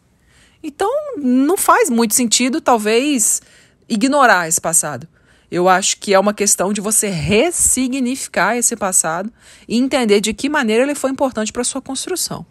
Então, 0.63 0.91
não 1.17 1.57
faz 1.57 1.89
muito 1.89 2.13
sentido, 2.13 2.61
talvez, 2.61 3.41
ignorar 3.89 4.49
esse 4.49 4.61
passado. 4.61 5.09
Eu 5.51 5.67
acho 5.67 5.97
que 5.97 6.13
é 6.13 6.19
uma 6.19 6.35
questão 6.35 6.75
de 6.75 6.83
você 6.83 7.09
ressignificar 7.09 8.55
esse 8.55 8.77
passado 8.77 9.33
e 9.67 9.79
entender 9.79 10.21
de 10.21 10.35
que 10.35 10.47
maneira 10.47 10.83
ele 10.83 10.95
foi 10.95 11.11
importante 11.11 11.55
para 11.55 11.63
a 11.63 11.65
sua 11.65 11.81
construção. 11.81 12.45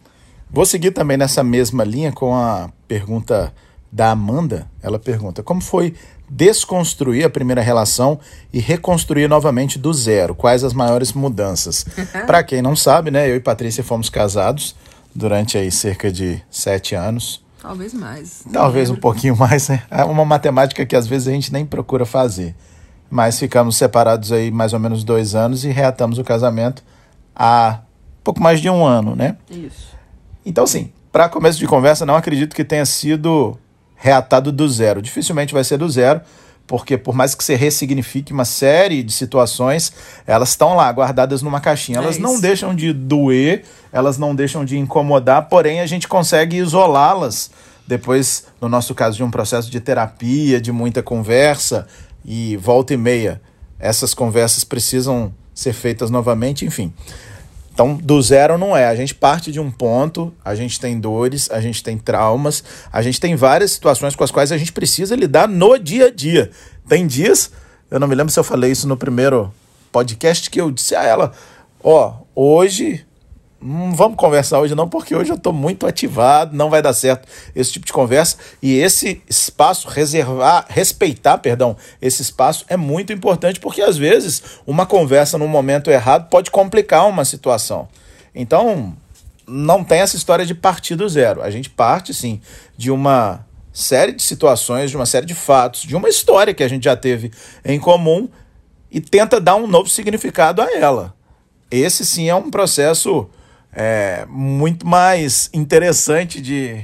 Vou 0.50 0.66
seguir 0.66 0.92
também 0.92 1.18
nessa 1.18 1.44
mesma 1.44 1.84
linha 1.84 2.12
com 2.12 2.36
a 2.36 2.70
pergunta 2.88 3.54
da 3.92 4.12
Amanda, 4.12 4.68
ela 4.82 5.00
pergunta: 5.00 5.44
como 5.44 5.62
foi 5.62 5.94
desconstruir 6.30 7.26
a 7.26 7.30
primeira 7.30 7.62
relação 7.62 8.20
e 8.52 8.60
reconstruir 8.60 9.28
novamente 9.28 9.80
do 9.80 9.94
zero? 9.94 10.36
Quais 10.36 10.64
as 10.64 10.74
maiores 10.74 11.14
mudanças? 11.14 11.86
Para 12.26 12.44
quem 12.44 12.62
não 12.62 12.76
sabe, 12.76 13.12
né, 13.12 13.30
eu 13.30 13.36
e 13.36 13.40
Patrícia 13.40 13.84
fomos 13.84 14.10
casados 14.10 14.76
durante 15.14 15.58
aí 15.58 15.72
cerca 15.72 16.12
de 16.12 16.42
sete 16.50 16.96
anos. 16.96 17.44
Talvez 17.62 17.94
mais. 17.94 18.44
Talvez 18.52 18.90
um 18.90 18.96
pouquinho 18.96 19.36
mais, 19.36 19.68
né? 19.68 19.84
É 19.90 20.04
uma 20.04 20.24
matemática 20.24 20.86
que 20.86 20.96
às 20.96 21.08
vezes 21.08 21.28
a 21.28 21.32
gente 21.32 21.52
nem 21.52 21.66
procura 21.66 22.06
fazer. 22.06 22.56
Mas 23.10 23.40
ficamos 23.40 23.78
separados 23.78 24.32
aí 24.32 24.52
mais 24.52 24.74
ou 24.74 24.80
menos 24.80 25.04
dois 25.04 25.34
anos 25.34 25.64
e 25.64 25.70
reatamos 25.70 26.18
o 26.20 26.24
casamento 26.24 26.84
há 27.36 27.80
pouco 28.24 28.42
mais 28.42 28.60
de 28.62 28.70
um 28.70 28.86
ano, 28.86 29.16
né? 29.16 29.38
Isso. 29.50 29.97
Então, 30.48 30.66
sim, 30.66 30.90
para 31.12 31.28
começo 31.28 31.60
de 31.60 31.68
conversa, 31.68 32.06
não 32.06 32.16
acredito 32.16 32.56
que 32.56 32.64
tenha 32.64 32.86
sido 32.86 33.58
reatado 33.98 34.50
do 34.50 34.68
zero. 34.70 35.02
Dificilmente 35.02 35.54
vai 35.54 35.62
ser 35.62 35.78
do 35.78 35.90
zero, 35.90 36.22
porque 36.66 36.98
por 36.98 37.14
mais 37.14 37.36
que 37.36 37.44
você 37.44 37.54
ressignifique 37.54 38.32
uma 38.32 38.46
série 38.46 39.04
de 39.04 39.12
situações, 39.12 39.92
elas 40.26 40.50
estão 40.50 40.74
lá 40.74 40.90
guardadas 40.90 41.42
numa 41.42 41.60
caixinha. 41.60 41.98
Elas 41.98 42.16
é 42.16 42.20
não 42.20 42.40
deixam 42.40 42.74
de 42.74 42.94
doer, 42.94 43.64
elas 43.92 44.18
não 44.18 44.34
deixam 44.34 44.64
de 44.64 44.78
incomodar, 44.78 45.50
porém 45.50 45.82
a 45.82 45.86
gente 45.86 46.08
consegue 46.08 46.56
isolá-las 46.56 47.52
depois, 47.86 48.46
no 48.62 48.70
nosso 48.70 48.96
caso, 48.96 49.18
de 49.18 49.24
um 49.24 49.32
processo 49.32 49.70
de 49.70 49.82
terapia, 49.82 50.62
de 50.62 50.72
muita 50.72 51.04
conversa 51.04 51.88
e 52.24 52.56
volta 52.56 52.94
e 52.94 52.98
meia. 52.98 53.42
Essas 53.78 54.14
conversas 54.14 54.64
precisam 54.64 55.34
ser 55.54 55.74
feitas 55.74 56.10
novamente, 56.10 56.66
enfim. 56.66 56.94
Então, 57.78 57.94
do 57.94 58.20
zero 58.20 58.58
não 58.58 58.76
é. 58.76 58.88
A 58.88 58.96
gente 58.96 59.14
parte 59.14 59.52
de 59.52 59.60
um 59.60 59.70
ponto, 59.70 60.34
a 60.44 60.56
gente 60.56 60.80
tem 60.80 61.00
dores, 61.00 61.48
a 61.52 61.62
gente 61.62 61.84
tem 61.84 61.96
traumas, 61.96 62.64
a 62.92 63.04
gente 63.04 63.22
tem 63.22 63.36
várias 63.36 63.70
situações 63.70 64.16
com 64.16 64.24
as 64.24 64.32
quais 64.32 64.52
a 64.52 64.58
gente 64.58 64.72
precisa 64.72 65.16
lidar 65.16 65.48
no 65.48 65.78
dia 65.78 66.08
a 66.08 66.10
dia. 66.10 66.50
Tem 66.90 67.06
dias, 67.06 67.52
eu 67.92 68.00
não 68.00 68.08
me 68.08 68.16
lembro 68.16 68.34
se 68.34 68.40
eu 68.40 68.44
falei 68.44 68.72
isso 68.72 68.88
no 68.88 68.98
primeiro 68.98 69.54
podcast, 69.92 70.50
que 70.50 70.60
eu 70.60 70.72
disse 70.72 70.96
a 70.96 71.04
ela: 71.04 71.32
Ó, 71.84 72.16
oh, 72.34 72.56
hoje 72.56 73.06
não 73.60 73.94
vamos 73.94 74.18
conversar 74.18 74.60
hoje 74.60 74.76
não, 74.76 74.88
porque 74.88 75.16
hoje 75.16 75.32
eu 75.32 75.36
estou 75.36 75.52
muito 75.52 75.88
ativado, 75.88 76.56
não 76.56 76.70
vai 76.70 76.82
dar 76.82 76.94
certo 76.94 77.28
esse 77.56 77.72
tipo 77.72 77.86
de 77.86 77.94
conversa. 77.94 78.38
E 78.62 78.76
esse 78.78 79.22
espaço, 79.30 79.88
reservar, 79.88 80.66
respeitar, 80.70 81.40
perdão, 81.40 81.76
esse 82.02 82.22
espaço 82.22 82.66
é 82.70 82.78
muito 82.78 83.12
importante, 83.12 83.60
porque 83.60 83.82
às 83.82 83.98
vezes 83.98 84.44
uma 84.66 84.86
conversa 84.86 85.38
no 85.38 85.48
momento 85.48 85.90
errado 85.90 86.30
pode 86.30 86.52
complicar 86.52 87.08
uma 87.08 87.26
situação. 87.26 87.88
Então, 88.34 88.96
não 89.48 89.84
tem 89.84 90.02
essa 90.02 90.16
história 90.16 90.46
de 90.46 90.54
partir 90.54 90.96
do 90.96 91.10
zero. 91.10 91.42
A 91.42 91.50
gente 91.50 91.70
parte, 91.70 92.14
sim, 92.14 92.40
de 92.78 92.92
uma 92.92 93.46
série 93.74 94.12
de 94.12 94.22
situações, 94.22 94.92
de 94.92 94.96
uma 94.96 95.06
série 95.06 95.26
de 95.26 95.36
fatos, 95.36 95.82
de 95.82 95.96
uma 95.96 96.10
história 96.10 96.54
que 96.54 96.64
a 96.64 96.68
gente 96.68 96.84
já 96.84 96.96
teve 96.96 97.32
em 97.66 97.80
comum 97.80 98.30
e 98.92 99.02
tenta 99.02 99.40
dar 99.40 99.56
um 99.56 99.68
novo 99.68 99.90
significado 99.90 100.62
a 100.62 100.76
ela. 100.76 101.16
Esse 101.70 102.06
sim 102.06 102.30
é 102.30 102.36
um 102.36 102.50
processo 102.50 103.30
é, 103.80 104.26
muito 104.28 104.88
mais 104.88 105.52
interessante 105.54 106.42
de, 106.42 106.84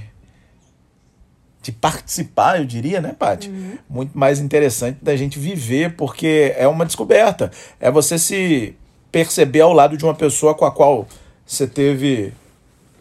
de 1.59 1.71
participar, 1.71 2.59
eu 2.59 2.65
diria, 2.65 3.01
né, 3.01 3.15
Paty? 3.17 3.49
Uhum. 3.49 3.77
Muito 3.89 4.15
mais 4.15 4.39
interessante 4.39 4.99
da 5.01 5.15
gente 5.15 5.39
viver, 5.39 5.95
porque 5.95 6.53
é 6.55 6.67
uma 6.67 6.85
descoberta. 6.85 7.49
É 7.79 7.89
você 7.89 8.19
se 8.19 8.75
perceber 9.11 9.61
ao 9.61 9.73
lado 9.73 9.97
de 9.97 10.05
uma 10.05 10.13
pessoa 10.13 10.53
com 10.53 10.65
a 10.65 10.71
qual 10.71 11.07
você 11.43 11.65
teve 11.65 12.31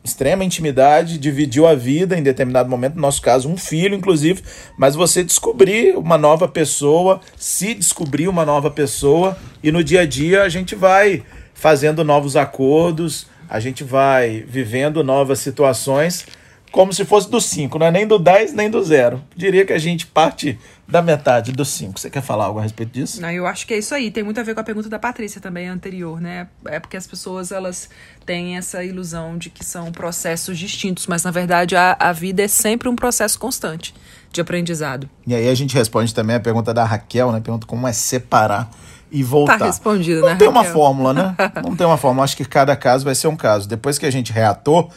extrema 0.03 0.43
intimidade, 0.43 1.19
dividiu 1.19 1.67
a 1.67 1.75
vida 1.75 2.19
em 2.19 2.23
determinado 2.23 2.71
momento, 2.71 2.95
no 2.95 3.03
nosso 3.03 3.21
caso, 3.21 3.47
um 3.47 3.59
filho, 3.59 3.95
inclusive, 3.95 4.43
mas 4.77 4.95
você 4.95 5.23
descobrir 5.23 5.99
uma 5.99 6.17
nova 6.17 6.49
pessoa, 6.49 7.21
se 7.37 7.75
descobrir 7.75 8.27
uma 8.27 8.47
nova 8.47 8.71
pessoa, 8.71 9.37
e 9.63 9.71
no 9.71 9.85
dia 9.85 10.01
a 10.01 10.07
dia 10.07 10.43
a 10.43 10.49
gente 10.49 10.75
vai 10.75 11.23
fazendo 11.53 12.03
novos 12.03 12.37
acordos, 12.37 13.31
a 13.53 13.61
gente 13.61 13.85
vai 13.85 14.43
vivendo 14.49 15.05
novas 15.05 15.39
situações 15.41 16.25
como 16.71 16.91
se 16.91 17.05
fosse 17.05 17.31
do 17.31 17.39
5, 17.39 17.79
não 17.79 17.87
é 17.87 17.91
nem 17.91 18.07
do 18.07 18.19
10 18.19 18.55
nem 18.55 18.71
do 18.71 18.83
0. 18.83 19.23
Diria 19.37 19.67
que 19.67 19.75
a 19.75 19.79
gente 19.79 20.07
parte 20.07 20.59
da 20.89 21.03
metade 21.03 21.53
do 21.53 21.67
5. 21.67 22.01
Você 22.01 22.09
quer 22.09 22.23
falar 22.23 22.47
algo 22.47 22.61
a 22.61 22.63
respeito 22.63 22.93
disso? 22.93 23.21
Não, 23.21 23.31
eu 23.31 23.47
acho 23.47 23.67
que 23.67 23.75
é 23.75 23.79
isso 23.79 23.95
aí. 23.95 24.11
Tem 24.11 24.23
muito 24.23 24.41
a 24.41 24.43
ver 24.43 24.55
com 24.55 24.61
a 24.61 24.65
pergunta 24.65 24.89
da 24.89 24.99
Patrícia 24.99 25.39
também 25.39 25.69
anterior, 25.69 26.19
né? 26.19 26.49
É 26.65 26.81
porque 26.81 26.97
as 26.97 27.07
pessoas 27.07 27.53
elas 27.53 27.91
têm 28.25 28.57
essa 28.57 28.83
ilusão 28.83 29.37
de 29.37 29.51
que 29.51 29.63
são 29.63 29.93
processos 29.93 30.59
distintos, 30.59 31.07
mas 31.07 31.23
na 31.23 31.31
verdade 31.31 31.77
a, 31.77 31.95
a 32.01 32.11
vida 32.11 32.43
é 32.43 32.49
sempre 32.49 32.89
um 32.89 32.97
processo 32.97 33.39
constante 33.39 33.95
de 34.33 34.41
aprendizado. 34.41 35.11
E 35.27 35.35
aí 35.35 35.51
a 35.51 35.55
gente 35.55 35.75
responde 35.75 36.15
também 36.15 36.37
a 36.37 36.41
pergunta 36.41 36.73
da 36.73 36.87
Raquel, 36.87 37.31
né? 37.33 37.41
Pergunta 37.41 37.67
como 37.67 37.87
é 37.87 37.93
separar 37.93 38.71
e 39.13 39.23
voltar. 39.23 39.59
Tá 39.59 39.67
respondido, 39.67 40.23
Não 40.23 40.29
né, 40.29 40.37
tem 40.37 40.49
uma 40.49 40.65
fórmula, 40.65 41.13
né? 41.13 41.37
Não 41.63 41.77
tem 41.77 41.87
uma 41.87 41.99
fórmula. 41.99 42.25
Acho 42.25 42.37
que 42.37 42.45
cada 42.47 42.75
caso 42.75 43.05
vai 43.05 43.15
ser 43.15 43.29
um 43.29 43.37
caso. 43.37 43.69
Depois 43.69 43.99
que 43.99 44.07
a 44.07 44.11
gente 44.11 44.33
reatou, 44.33 44.91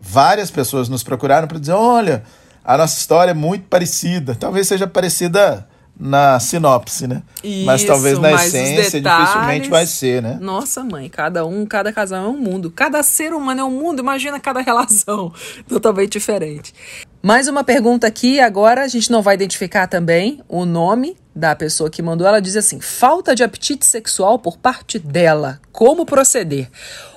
várias 0.00 0.50
pessoas 0.50 0.88
nos 0.88 1.02
procuraram 1.02 1.48
para 1.48 1.58
dizer: 1.58 1.72
olha, 1.72 2.22
a 2.64 2.78
nossa 2.78 2.98
história 2.98 3.32
é 3.32 3.34
muito 3.34 3.64
parecida. 3.68 4.34
Talvez 4.34 4.68
seja 4.68 4.86
parecida 4.86 5.66
na 5.98 6.40
sinopse, 6.40 7.06
né? 7.06 7.22
mas 7.66 7.80
Isso, 7.82 7.86
talvez 7.86 8.18
na 8.18 8.30
mas 8.30 8.46
essência 8.54 9.00
detalhes- 9.02 9.28
dificilmente 9.28 9.68
vai 9.68 9.86
ser, 9.86 10.22
né? 10.22 10.38
Nossa, 10.40 10.82
mãe, 10.82 11.10
cada 11.10 11.44
um, 11.44 11.66
cada 11.66 11.92
casal 11.92 12.24
é 12.24 12.28
um 12.28 12.38
mundo. 12.38 12.70
Cada 12.70 13.02
ser 13.02 13.34
humano 13.34 13.60
é 13.60 13.64
um 13.64 13.70
mundo, 13.70 14.00
imagina 14.00 14.40
cada 14.40 14.60
relação 14.64 15.30
totalmente 15.68 16.12
diferente. 16.12 16.72
Mais 17.22 17.48
uma 17.48 17.62
pergunta 17.62 18.06
aqui, 18.06 18.40
agora 18.40 18.82
a 18.82 18.88
gente 18.88 19.10
não 19.10 19.20
vai 19.20 19.34
identificar 19.34 19.86
também 19.86 20.40
o 20.48 20.64
nome 20.64 21.18
da 21.36 21.54
pessoa 21.54 21.90
que 21.90 22.00
mandou. 22.00 22.26
Ela 22.26 22.40
diz 22.40 22.56
assim: 22.56 22.80
falta 22.80 23.34
de 23.34 23.44
apetite 23.44 23.84
sexual 23.84 24.38
por 24.38 24.56
parte 24.56 24.98
dela. 24.98 25.60
Como 25.70 26.06
proceder? 26.06 26.70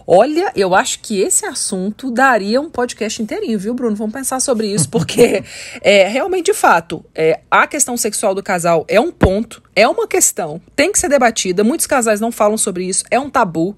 Olha, 0.06 0.52
eu 0.58 0.76
acho 0.76 1.00
que 1.00 1.22
esse 1.22 1.46
assunto 1.46 2.12
daria 2.12 2.60
um 2.60 2.70
podcast 2.70 3.24
inteirinho, 3.24 3.58
viu, 3.58 3.74
Bruno? 3.74 3.96
Vamos 3.96 4.12
pensar 4.12 4.42
sobre 4.42 4.68
isso, 4.68 4.90
porque 4.90 5.42
é 5.82 6.06
realmente, 6.10 6.48
de 6.48 6.54
fato, 6.54 7.06
é, 7.16 7.40
a 7.50 7.66
questão 7.66 7.96
sexual 7.96 8.36
do 8.36 8.44
casal 8.44 8.84
é 8.90 9.00
um 9.00 9.10
ponto, 9.10 9.64
é 9.74 9.88
uma 9.88 10.06
questão, 10.06 10.62
tem 10.76 10.92
que 10.92 11.00
ser 11.00 11.08
debatida. 11.08 11.64
Muitos 11.64 11.88
casais 11.88 12.20
não 12.20 12.30
falam 12.30 12.58
sobre 12.58 12.84
isso, 12.84 13.06
é 13.10 13.18
um 13.18 13.30
tabu 13.30 13.74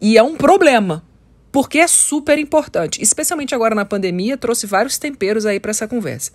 e 0.00 0.16
é 0.16 0.22
um 0.22 0.36
problema. 0.36 1.04
Porque 1.52 1.78
é 1.78 1.88
super 1.88 2.38
importante, 2.38 3.02
especialmente 3.02 3.54
agora 3.54 3.74
na 3.74 3.84
pandemia, 3.84 4.36
trouxe 4.36 4.66
vários 4.66 4.98
temperos 4.98 5.44
aí 5.44 5.58
para 5.58 5.70
essa 5.70 5.88
conversa. 5.88 6.30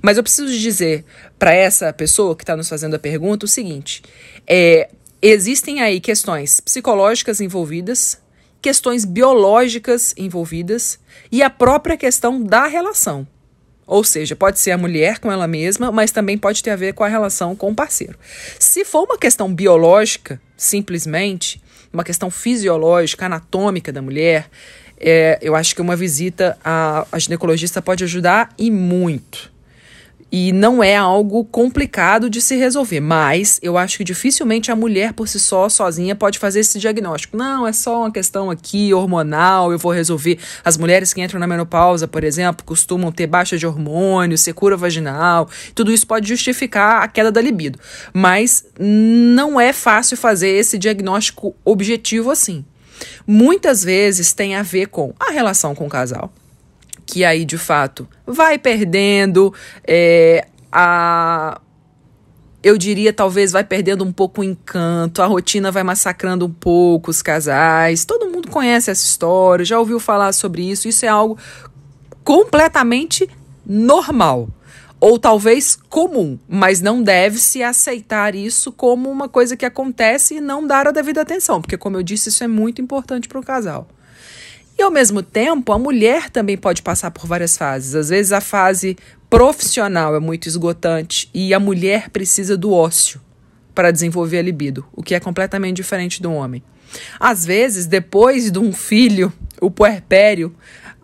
Mas 0.00 0.16
eu 0.16 0.22
preciso 0.22 0.52
dizer 0.56 1.04
para 1.38 1.52
essa 1.52 1.92
pessoa 1.92 2.36
que 2.36 2.44
está 2.44 2.56
nos 2.56 2.68
fazendo 2.68 2.94
a 2.94 2.98
pergunta 2.98 3.44
o 3.44 3.48
seguinte: 3.48 4.02
é, 4.46 4.88
existem 5.20 5.80
aí 5.80 6.00
questões 6.00 6.60
psicológicas 6.60 7.40
envolvidas, 7.40 8.20
questões 8.60 9.04
biológicas 9.04 10.14
envolvidas 10.16 10.98
e 11.30 11.42
a 11.42 11.50
própria 11.50 11.96
questão 11.96 12.42
da 12.42 12.66
relação. 12.66 13.26
Ou 13.84 14.04
seja, 14.04 14.36
pode 14.36 14.60
ser 14.60 14.70
a 14.70 14.78
mulher 14.78 15.18
com 15.18 15.30
ela 15.30 15.46
mesma, 15.46 15.90
mas 15.90 16.12
também 16.12 16.38
pode 16.38 16.62
ter 16.62 16.70
a 16.70 16.76
ver 16.76 16.94
com 16.94 17.02
a 17.02 17.08
relação 17.08 17.56
com 17.56 17.70
o 17.70 17.74
parceiro. 17.74 18.16
Se 18.58 18.84
for 18.84 19.04
uma 19.04 19.18
questão 19.18 19.52
biológica, 19.52 20.40
simplesmente, 20.56 21.60
uma 21.92 22.02
questão 22.02 22.30
fisiológica, 22.30 23.26
anatômica 23.26 23.92
da 23.92 24.00
mulher, 24.00 24.48
é, 24.98 25.38
eu 25.42 25.54
acho 25.54 25.74
que 25.74 25.82
uma 25.82 25.94
visita 25.96 26.56
a, 26.64 27.06
ginecologista 27.18 27.82
pode 27.82 28.04
ajudar 28.04 28.54
e 28.58 28.70
muito. 28.70 29.51
E 30.34 30.50
não 30.50 30.82
é 30.82 30.96
algo 30.96 31.44
complicado 31.44 32.30
de 32.30 32.40
se 32.40 32.56
resolver, 32.56 33.00
mas 33.00 33.60
eu 33.62 33.76
acho 33.76 33.98
que 33.98 34.04
dificilmente 34.04 34.72
a 34.72 34.76
mulher 34.76 35.12
por 35.12 35.28
si 35.28 35.38
só, 35.38 35.68
sozinha, 35.68 36.16
pode 36.16 36.38
fazer 36.38 36.60
esse 36.60 36.78
diagnóstico. 36.78 37.36
Não, 37.36 37.66
é 37.66 37.72
só 37.74 38.00
uma 38.00 38.10
questão 38.10 38.50
aqui 38.50 38.94
hormonal, 38.94 39.70
eu 39.70 39.78
vou 39.78 39.92
resolver. 39.92 40.38
As 40.64 40.78
mulheres 40.78 41.12
que 41.12 41.20
entram 41.20 41.38
na 41.38 41.46
menopausa, 41.46 42.08
por 42.08 42.24
exemplo, 42.24 42.64
costumam 42.64 43.12
ter 43.12 43.26
baixa 43.26 43.58
de 43.58 43.66
hormônio, 43.66 44.38
secura 44.38 44.74
vaginal, 44.74 45.50
tudo 45.74 45.92
isso 45.92 46.06
pode 46.06 46.26
justificar 46.26 47.02
a 47.02 47.08
queda 47.08 47.30
da 47.30 47.42
libido. 47.42 47.78
Mas 48.14 48.64
não 48.80 49.60
é 49.60 49.70
fácil 49.70 50.16
fazer 50.16 50.48
esse 50.48 50.78
diagnóstico 50.78 51.54
objetivo 51.62 52.30
assim. 52.30 52.64
Muitas 53.26 53.84
vezes 53.84 54.32
tem 54.32 54.54
a 54.54 54.62
ver 54.62 54.86
com 54.86 55.12
a 55.20 55.30
relação 55.30 55.74
com 55.74 55.84
o 55.84 55.90
casal 55.90 56.32
que 57.06 57.24
aí 57.24 57.44
de 57.44 57.58
fato 57.58 58.08
vai 58.26 58.58
perdendo 58.58 59.52
é, 59.86 60.46
a. 60.70 61.60
Eu 62.62 62.78
diria, 62.78 63.12
talvez 63.12 63.50
vai 63.50 63.64
perdendo 63.64 64.04
um 64.04 64.12
pouco 64.12 64.40
o 64.40 64.44
encanto, 64.44 65.20
a 65.20 65.26
rotina 65.26 65.72
vai 65.72 65.82
massacrando 65.82 66.46
um 66.46 66.52
pouco 66.52 67.10
os 67.10 67.20
casais. 67.20 68.04
Todo 68.04 68.28
mundo 68.28 68.48
conhece 68.48 68.88
essa 68.88 69.04
história, 69.04 69.64
já 69.64 69.80
ouviu 69.80 69.98
falar 69.98 70.32
sobre 70.32 70.70
isso. 70.70 70.86
Isso 70.86 71.04
é 71.04 71.08
algo 71.08 71.36
completamente 72.22 73.28
normal. 73.66 74.48
Ou 75.00 75.18
talvez 75.18 75.76
comum, 75.88 76.38
mas 76.48 76.80
não 76.80 77.02
deve-se 77.02 77.60
aceitar 77.60 78.36
isso 78.36 78.70
como 78.70 79.10
uma 79.10 79.28
coisa 79.28 79.56
que 79.56 79.66
acontece 79.66 80.36
e 80.36 80.40
não 80.40 80.64
dar 80.64 80.86
a 80.86 80.92
devida 80.92 81.20
atenção, 81.20 81.60
porque, 81.60 81.76
como 81.76 81.96
eu 81.96 82.04
disse, 82.04 82.28
isso 82.28 82.44
é 82.44 82.46
muito 82.46 82.80
importante 82.80 83.28
para 83.28 83.40
o 83.40 83.42
casal. 83.42 83.88
E 84.82 84.84
ao 84.84 84.90
mesmo 84.90 85.22
tempo, 85.22 85.72
a 85.72 85.78
mulher 85.78 86.28
também 86.28 86.56
pode 86.56 86.82
passar 86.82 87.12
por 87.12 87.24
várias 87.24 87.56
fases. 87.56 87.94
Às 87.94 88.08
vezes 88.08 88.32
a 88.32 88.40
fase 88.40 88.96
profissional 89.30 90.16
é 90.16 90.18
muito 90.18 90.48
esgotante 90.48 91.30
e 91.32 91.54
a 91.54 91.60
mulher 91.60 92.10
precisa 92.10 92.56
do 92.56 92.72
ócio 92.72 93.20
para 93.72 93.92
desenvolver 93.92 94.38
a 94.38 94.42
libido, 94.42 94.84
o 94.92 95.00
que 95.00 95.14
é 95.14 95.20
completamente 95.20 95.76
diferente 95.76 96.20
do 96.20 96.32
homem. 96.32 96.64
Às 97.20 97.46
vezes, 97.46 97.86
depois 97.86 98.50
de 98.50 98.58
um 98.58 98.72
filho, 98.72 99.32
o 99.60 99.70
puerpério, 99.70 100.52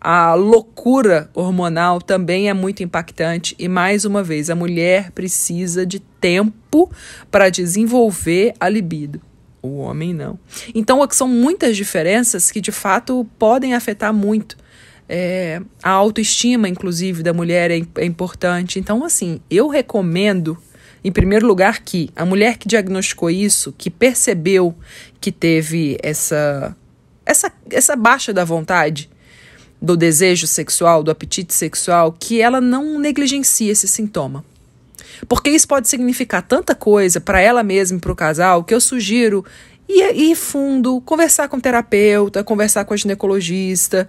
a 0.00 0.34
loucura 0.34 1.30
hormonal 1.32 2.02
também 2.02 2.48
é 2.48 2.52
muito 2.52 2.82
impactante 2.82 3.54
e 3.60 3.68
mais 3.68 4.04
uma 4.04 4.24
vez 4.24 4.50
a 4.50 4.56
mulher 4.56 5.12
precisa 5.12 5.86
de 5.86 6.00
tempo 6.00 6.90
para 7.30 7.48
desenvolver 7.48 8.54
a 8.58 8.68
libido. 8.68 9.20
O 9.60 9.78
homem 9.78 10.14
não. 10.14 10.38
Então, 10.74 11.06
são 11.10 11.26
muitas 11.26 11.76
diferenças 11.76 12.50
que 12.50 12.60
de 12.60 12.72
fato 12.72 13.26
podem 13.38 13.74
afetar 13.74 14.12
muito. 14.12 14.56
É, 15.08 15.60
a 15.82 15.90
autoestima, 15.90 16.68
inclusive, 16.68 17.22
da 17.22 17.32
mulher 17.32 17.70
é, 17.70 17.80
é 17.96 18.04
importante. 18.04 18.78
Então, 18.78 19.04
assim, 19.04 19.40
eu 19.50 19.68
recomendo, 19.68 20.56
em 21.02 21.10
primeiro 21.10 21.46
lugar, 21.46 21.80
que 21.80 22.10
a 22.14 22.24
mulher 22.24 22.58
que 22.58 22.68
diagnosticou 22.68 23.30
isso, 23.30 23.74
que 23.76 23.90
percebeu 23.90 24.76
que 25.20 25.32
teve 25.32 25.98
essa, 26.02 26.76
essa, 27.24 27.52
essa 27.70 27.96
baixa 27.96 28.32
da 28.32 28.44
vontade, 28.44 29.10
do 29.80 29.96
desejo 29.96 30.46
sexual, 30.46 31.02
do 31.02 31.10
apetite 31.10 31.54
sexual, 31.54 32.12
que 32.12 32.40
ela 32.40 32.60
não 32.60 32.98
negligencie 32.98 33.70
esse 33.70 33.86
sintoma. 33.86 34.44
Porque 35.26 35.50
isso 35.50 35.66
pode 35.66 35.88
significar 35.88 36.42
tanta 36.42 36.74
coisa 36.74 37.20
para 37.20 37.40
ela 37.40 37.62
mesma 37.62 37.96
e 37.96 38.00
para 38.00 38.12
o 38.12 38.16
casal 38.16 38.62
que 38.62 38.74
eu 38.74 38.80
sugiro 38.80 39.44
ir, 39.88 40.14
ir 40.14 40.34
fundo, 40.36 41.00
conversar 41.00 41.48
com 41.48 41.56
o 41.56 41.60
terapeuta, 41.60 42.44
conversar 42.44 42.84
com 42.84 42.92
a 42.92 42.96
ginecologista. 42.96 44.08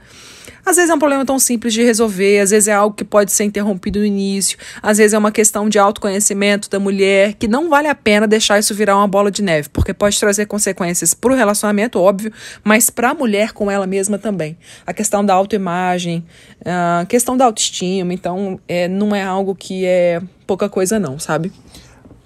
Às 0.66 0.76
vezes 0.76 0.92
é 0.92 0.94
um 0.94 1.00
problema 1.00 1.26
tão 1.26 1.40
simples 1.40 1.74
de 1.74 1.82
resolver, 1.82 2.40
às 2.40 2.52
vezes 2.52 2.68
é 2.68 2.74
algo 2.74 2.96
que 2.96 3.04
pode 3.04 3.32
ser 3.32 3.46
interrompido 3.46 4.00
no 4.00 4.06
início, 4.06 4.58
às 4.84 4.98
vezes 4.98 5.14
é 5.14 5.18
uma 5.18 5.32
questão 5.32 5.70
de 5.70 5.80
autoconhecimento 5.80 6.70
da 6.70 6.80
mulher, 6.80 7.34
que 7.34 7.48
não 7.48 7.70
vale 7.70 7.88
a 7.88 7.96
pena 7.96 8.28
deixar 8.28 8.60
isso 8.60 8.76
virar 8.76 8.98
uma 8.98 9.08
bola 9.08 9.32
de 9.32 9.42
neve, 9.42 9.70
porque 9.70 9.94
pode 9.94 10.20
trazer 10.20 10.46
consequências 10.46 11.14
para 11.14 11.32
o 11.32 11.36
relacionamento, 11.36 12.00
óbvio, 12.00 12.32
mas 12.64 12.90
para 12.90 13.12
a 13.12 13.14
mulher 13.14 13.54
com 13.54 13.72
ela 13.72 13.88
mesma 13.88 14.18
também. 14.18 14.58
A 14.86 14.94
questão 14.94 15.26
da 15.26 15.34
autoimagem, 15.34 16.26
a 16.66 17.06
questão 17.08 17.38
da 17.38 17.46
autoestima, 17.46 18.14
então 18.14 18.60
é, 18.68 18.88
não 18.88 19.16
é 19.16 19.24
algo 19.24 19.56
que 19.56 19.86
é 19.86 20.22
pouca 20.50 20.68
coisa 20.68 21.00
não, 21.00 21.20
sabe? 21.20 21.54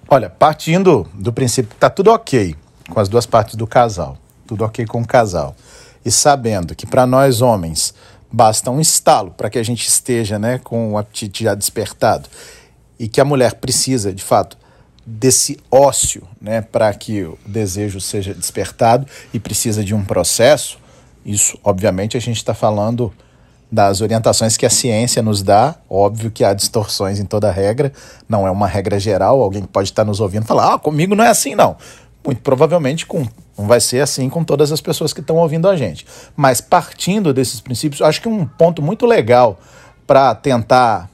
Olha, 0.07 0.29
partindo 0.29 1.05
do 1.13 1.33
princípio 1.33 1.71
que 1.71 1.75
tá 1.75 1.89
tudo 1.89 2.09
ok 2.09 2.55
com 2.89 2.97
as 2.97 3.09
duas 3.09 3.25
partes 3.25 3.55
do 3.55 3.67
casal, 3.67 4.17
tudo 4.47 4.63
ok 4.63 4.85
com 4.85 5.01
o 5.01 5.05
casal, 5.05 5.53
e 6.05 6.09
sabendo 6.09 6.73
que 6.73 6.87
para 6.87 7.05
nós 7.05 7.41
homens 7.41 7.93
basta 8.31 8.71
um 8.71 8.79
estalo 8.79 9.31
para 9.31 9.49
que 9.49 9.59
a 9.59 9.63
gente 9.63 9.85
esteja 9.89 10.39
né, 10.39 10.57
com 10.57 10.93
o 10.93 10.97
apetite 10.97 11.43
já 11.43 11.53
despertado 11.53 12.29
e 12.97 13.09
que 13.09 13.19
a 13.19 13.25
mulher 13.25 13.55
precisa, 13.55 14.13
de 14.13 14.23
fato, 14.23 14.57
desse 15.05 15.59
ócio 15.69 16.25
né, 16.39 16.61
para 16.61 16.93
que 16.93 17.23
o 17.23 17.37
desejo 17.45 17.99
seja 17.99 18.33
despertado 18.33 19.05
e 19.33 19.39
precisa 19.39 19.83
de 19.83 19.93
um 19.93 20.05
processo, 20.05 20.79
isso, 21.25 21.59
obviamente, 21.61 22.15
a 22.15 22.21
gente 22.21 22.37
está 22.37 22.53
falando 22.53 23.13
das 23.73 24.01
orientações 24.01 24.55
que 24.55 24.67
a 24.67 24.69
ciência 24.69 25.23
nos 25.23 25.41
dá. 25.41 25.73
Óbvio 25.89 26.29
que 26.29 26.43
há 26.43 26.53
distorções 26.53 27.19
em 27.19 27.25
toda 27.25 27.51
regra, 27.51 27.91
não 28.29 28.45
é 28.45 28.51
uma 28.51 28.67
regra 28.67 28.99
geral. 28.99 29.41
Alguém 29.41 29.63
pode 29.63 29.89
estar 29.89 30.05
nos 30.05 30.19
ouvindo 30.19 30.45
falar: 30.45 30.75
ah, 30.75 30.77
comigo 30.77 31.15
não 31.15 31.23
é 31.23 31.29
assim, 31.29 31.55
não. 31.55 31.75
Muito 32.23 32.39
provavelmente 32.41 33.07
com, 33.07 33.27
não 33.57 33.65
vai 33.65 33.81
ser 33.81 34.01
assim 34.01 34.29
com 34.29 34.43
todas 34.43 34.71
as 34.71 34.79
pessoas 34.79 35.11
que 35.11 35.21
estão 35.21 35.37
ouvindo 35.37 35.67
a 35.67 35.75
gente. 35.75 36.05
Mas 36.35 36.61
partindo 36.61 37.33
desses 37.33 37.59
princípios, 37.59 38.01
acho 38.03 38.21
que 38.21 38.29
um 38.29 38.45
ponto 38.45 38.79
muito 38.79 39.07
legal 39.07 39.59
para 40.05 40.35
tentar 40.35 41.09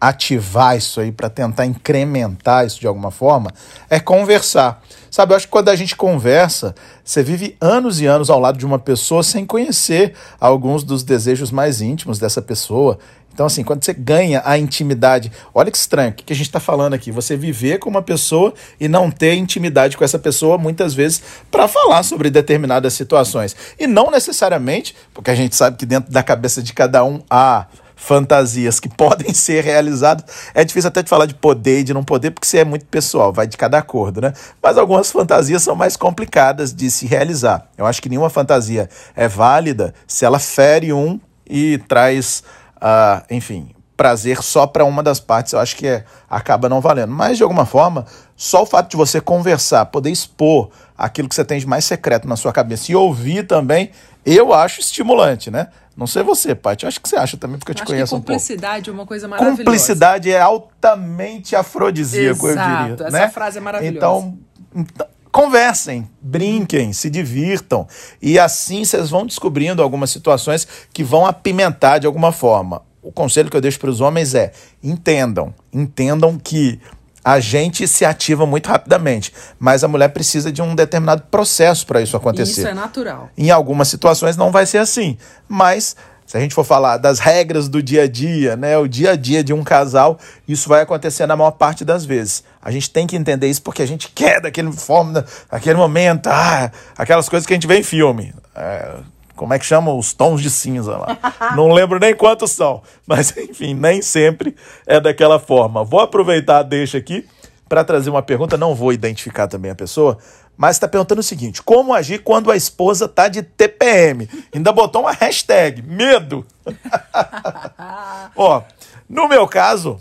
ativar 0.00 0.76
isso 0.76 1.00
aí, 1.00 1.12
para 1.12 1.28
tentar 1.28 1.66
incrementar 1.66 2.66
isso 2.66 2.80
de 2.80 2.86
alguma 2.86 3.10
forma, 3.10 3.52
é 3.88 4.00
conversar. 4.00 4.82
Sabe, 5.10 5.32
eu 5.32 5.36
acho 5.36 5.46
que 5.46 5.50
quando 5.50 5.68
a 5.68 5.76
gente 5.76 5.96
conversa, 5.96 6.74
você 7.04 7.22
vive 7.22 7.56
anos 7.60 8.00
e 8.00 8.06
anos 8.06 8.30
ao 8.30 8.38
lado 8.38 8.56
de 8.56 8.64
uma 8.64 8.78
pessoa 8.78 9.22
sem 9.22 9.44
conhecer 9.44 10.14
alguns 10.40 10.84
dos 10.84 11.02
desejos 11.02 11.50
mais 11.50 11.82
íntimos 11.82 12.18
dessa 12.18 12.40
pessoa. 12.40 12.98
Então, 13.32 13.46
assim, 13.46 13.64
quando 13.64 13.84
você 13.84 13.92
ganha 13.92 14.42
a 14.44 14.58
intimidade, 14.58 15.32
olha 15.54 15.70
que 15.70 15.76
estranho, 15.76 16.10
o 16.10 16.14
que 16.14 16.32
a 16.32 16.36
gente 16.36 16.46
está 16.46 16.60
falando 16.60 16.94
aqui? 16.94 17.10
Você 17.10 17.36
viver 17.36 17.78
com 17.78 17.88
uma 17.88 18.02
pessoa 18.02 18.54
e 18.78 18.86
não 18.86 19.10
ter 19.10 19.34
intimidade 19.34 19.96
com 19.96 20.04
essa 20.04 20.18
pessoa, 20.18 20.58
muitas 20.58 20.94
vezes, 20.94 21.22
para 21.50 21.66
falar 21.66 22.02
sobre 22.02 22.30
determinadas 22.30 22.92
situações. 22.92 23.56
E 23.78 23.86
não 23.86 24.10
necessariamente, 24.10 24.94
porque 25.14 25.30
a 25.30 25.34
gente 25.34 25.56
sabe 25.56 25.76
que 25.76 25.86
dentro 25.86 26.12
da 26.12 26.22
cabeça 26.22 26.62
de 26.62 26.72
cada 26.72 27.04
um 27.04 27.22
há 27.30 27.66
fantasias 28.00 28.80
que 28.80 28.88
podem 28.96 29.32
ser 29.34 29.62
realizadas. 29.62 30.24
É 30.54 30.64
difícil 30.64 30.88
até 30.88 31.02
de 31.02 31.08
falar 31.08 31.26
de 31.26 31.34
poder 31.34 31.80
e 31.80 31.84
de 31.84 31.94
não 31.94 32.02
poder, 32.02 32.30
porque 32.30 32.46
isso 32.46 32.56
é 32.56 32.64
muito 32.64 32.86
pessoal, 32.86 33.32
vai 33.32 33.46
de 33.46 33.56
cada 33.56 33.78
acordo, 33.78 34.20
né? 34.20 34.32
Mas 34.62 34.78
algumas 34.78 35.12
fantasias 35.12 35.62
são 35.62 35.76
mais 35.76 35.96
complicadas 35.96 36.74
de 36.74 36.90
se 36.90 37.06
realizar. 37.06 37.68
Eu 37.76 37.86
acho 37.86 38.00
que 38.00 38.08
nenhuma 38.08 38.30
fantasia 38.30 38.88
é 39.14 39.28
válida 39.28 39.94
se 40.06 40.24
ela 40.24 40.38
fere 40.38 40.92
um 40.92 41.20
e 41.46 41.78
traz, 41.86 42.42
uh, 42.76 43.22
enfim, 43.30 43.74
prazer 43.96 44.42
só 44.42 44.66
para 44.66 44.84
uma 44.84 45.02
das 45.02 45.20
partes. 45.20 45.52
Eu 45.52 45.58
acho 45.58 45.76
que 45.76 45.86
é, 45.86 46.04
acaba 46.28 46.70
não 46.70 46.80
valendo. 46.80 47.12
Mas, 47.12 47.36
de 47.36 47.42
alguma 47.42 47.66
forma, 47.66 48.06
só 48.34 48.62
o 48.62 48.66
fato 48.66 48.90
de 48.90 48.96
você 48.96 49.20
conversar, 49.20 49.84
poder 49.86 50.10
expor 50.10 50.70
aquilo 50.96 51.28
que 51.28 51.34
você 51.34 51.44
tem 51.44 51.58
de 51.58 51.66
mais 51.66 51.84
secreto 51.84 52.26
na 52.26 52.36
sua 52.36 52.50
cabeça 52.50 52.90
e 52.90 52.96
ouvir 52.96 53.46
também, 53.46 53.90
eu 54.24 54.54
acho 54.54 54.80
estimulante, 54.80 55.50
né? 55.50 55.68
Não 56.00 56.06
sei 56.06 56.22
você, 56.22 56.54
Paty. 56.54 56.86
Acho 56.86 56.98
que 56.98 57.06
você 57.06 57.16
acha 57.16 57.36
também, 57.36 57.58
porque 57.58 57.72
eu, 57.72 57.74
te 57.74 57.84
conheço 57.84 58.16
um 58.16 58.20
pouco. 58.20 58.32
Cumplicidade 58.32 58.88
é 58.88 58.92
uma 58.92 59.04
coisa 59.04 59.28
maravilhosa. 59.28 59.58
Cumplicidade 59.58 60.32
é 60.32 60.40
altamente 60.40 61.54
afrodisíaco, 61.54 62.48
Exato, 62.48 62.70
eu 62.70 62.96
diria. 62.96 63.06
Essa 63.06 63.18
né? 63.18 63.28
frase 63.28 63.58
é 63.58 63.60
maravilhosa. 63.60 63.96
Então, 63.98 64.38
então, 64.74 65.06
conversem, 65.30 66.08
brinquem, 66.18 66.94
se 66.94 67.10
divirtam. 67.10 67.86
E 68.22 68.38
assim 68.38 68.82
vocês 68.82 69.10
vão 69.10 69.26
descobrindo 69.26 69.82
algumas 69.82 70.08
situações 70.08 70.66
que 70.90 71.04
vão 71.04 71.26
apimentar 71.26 72.00
de 72.00 72.06
alguma 72.06 72.32
forma. 72.32 72.80
O 73.02 73.12
conselho 73.12 73.50
que 73.50 73.56
eu 73.58 73.60
deixo 73.60 73.78
para 73.78 73.90
os 73.90 74.00
homens 74.00 74.34
é: 74.34 74.52
entendam, 74.82 75.54
entendam 75.70 76.38
que 76.38 76.80
a 77.24 77.38
gente 77.40 77.86
se 77.86 78.04
ativa 78.04 78.46
muito 78.46 78.68
rapidamente, 78.68 79.32
mas 79.58 79.84
a 79.84 79.88
mulher 79.88 80.08
precisa 80.08 80.50
de 80.50 80.62
um 80.62 80.74
determinado 80.74 81.22
processo 81.30 81.86
para 81.86 82.00
isso 82.00 82.16
acontecer. 82.16 82.60
Isso 82.60 82.68
é 82.68 82.74
natural. 82.74 83.30
Em 83.36 83.50
algumas 83.50 83.88
situações 83.88 84.36
não 84.36 84.50
vai 84.50 84.66
ser 84.66 84.78
assim, 84.78 85.18
mas 85.48 85.96
se 86.30 86.36
a 86.36 86.40
gente 86.40 86.54
for 86.54 86.62
falar 86.62 86.96
das 86.96 87.18
regras 87.18 87.68
do 87.68 87.82
dia 87.82 88.04
a 88.04 88.08
dia, 88.08 88.56
né, 88.56 88.78
o 88.78 88.86
dia 88.86 89.10
a 89.10 89.16
dia 89.16 89.42
de 89.42 89.52
um 89.52 89.64
casal, 89.64 90.16
isso 90.46 90.68
vai 90.68 90.80
acontecer 90.80 91.26
na 91.26 91.36
maior 91.36 91.50
parte 91.50 91.84
das 91.84 92.04
vezes. 92.04 92.44
A 92.62 92.70
gente 92.70 92.88
tem 92.88 93.04
que 93.04 93.16
entender 93.16 93.48
isso 93.48 93.60
porque 93.60 93.82
a 93.82 93.86
gente 93.86 94.08
quer 94.14 94.40
daquele 94.40 94.70
forma, 94.70 95.24
daquele 95.50 95.76
momento, 95.76 96.28
ah, 96.28 96.70
aquelas 96.96 97.28
coisas 97.28 97.44
que 97.44 97.52
a 97.52 97.56
gente 97.56 97.66
vê 97.66 97.80
em 97.80 97.82
filme. 97.82 98.32
É, 98.54 98.94
como 99.40 99.54
é 99.54 99.58
que 99.58 99.64
chama? 99.64 99.90
Os 99.90 100.12
tons 100.12 100.42
de 100.42 100.50
cinza 100.50 100.98
lá. 100.98 101.16
Não 101.56 101.72
lembro 101.72 101.98
nem 101.98 102.14
quantos 102.14 102.50
são, 102.50 102.82
mas 103.06 103.34
enfim, 103.34 103.72
nem 103.72 104.02
sempre 104.02 104.54
é 104.86 105.00
daquela 105.00 105.38
forma. 105.38 105.82
Vou 105.82 105.98
aproveitar, 105.98 106.62
deixa 106.62 106.98
aqui, 106.98 107.26
para 107.66 107.82
trazer 107.82 108.10
uma 108.10 108.20
pergunta. 108.20 108.58
Não 108.58 108.74
vou 108.74 108.92
identificar 108.92 109.48
também 109.48 109.70
a 109.70 109.74
pessoa, 109.74 110.18
mas 110.58 110.76
está 110.76 110.86
perguntando 110.86 111.22
o 111.22 111.24
seguinte: 111.24 111.62
como 111.62 111.94
agir 111.94 112.22
quando 112.22 112.50
a 112.50 112.56
esposa 112.56 113.08
tá 113.08 113.28
de 113.28 113.42
TPM? 113.42 114.28
Ainda 114.54 114.72
botou 114.72 115.00
uma 115.00 115.12
hashtag, 115.12 115.80
medo. 115.80 116.44
Ó, 118.36 118.60
no 119.08 119.26
meu 119.26 119.48
caso, 119.48 119.98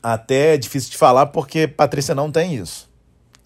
até 0.00 0.54
é 0.54 0.56
difícil 0.56 0.92
de 0.92 0.96
falar 0.96 1.26
porque 1.26 1.66
Patrícia 1.66 2.14
não 2.14 2.30
tem 2.30 2.54
isso. 2.54 2.88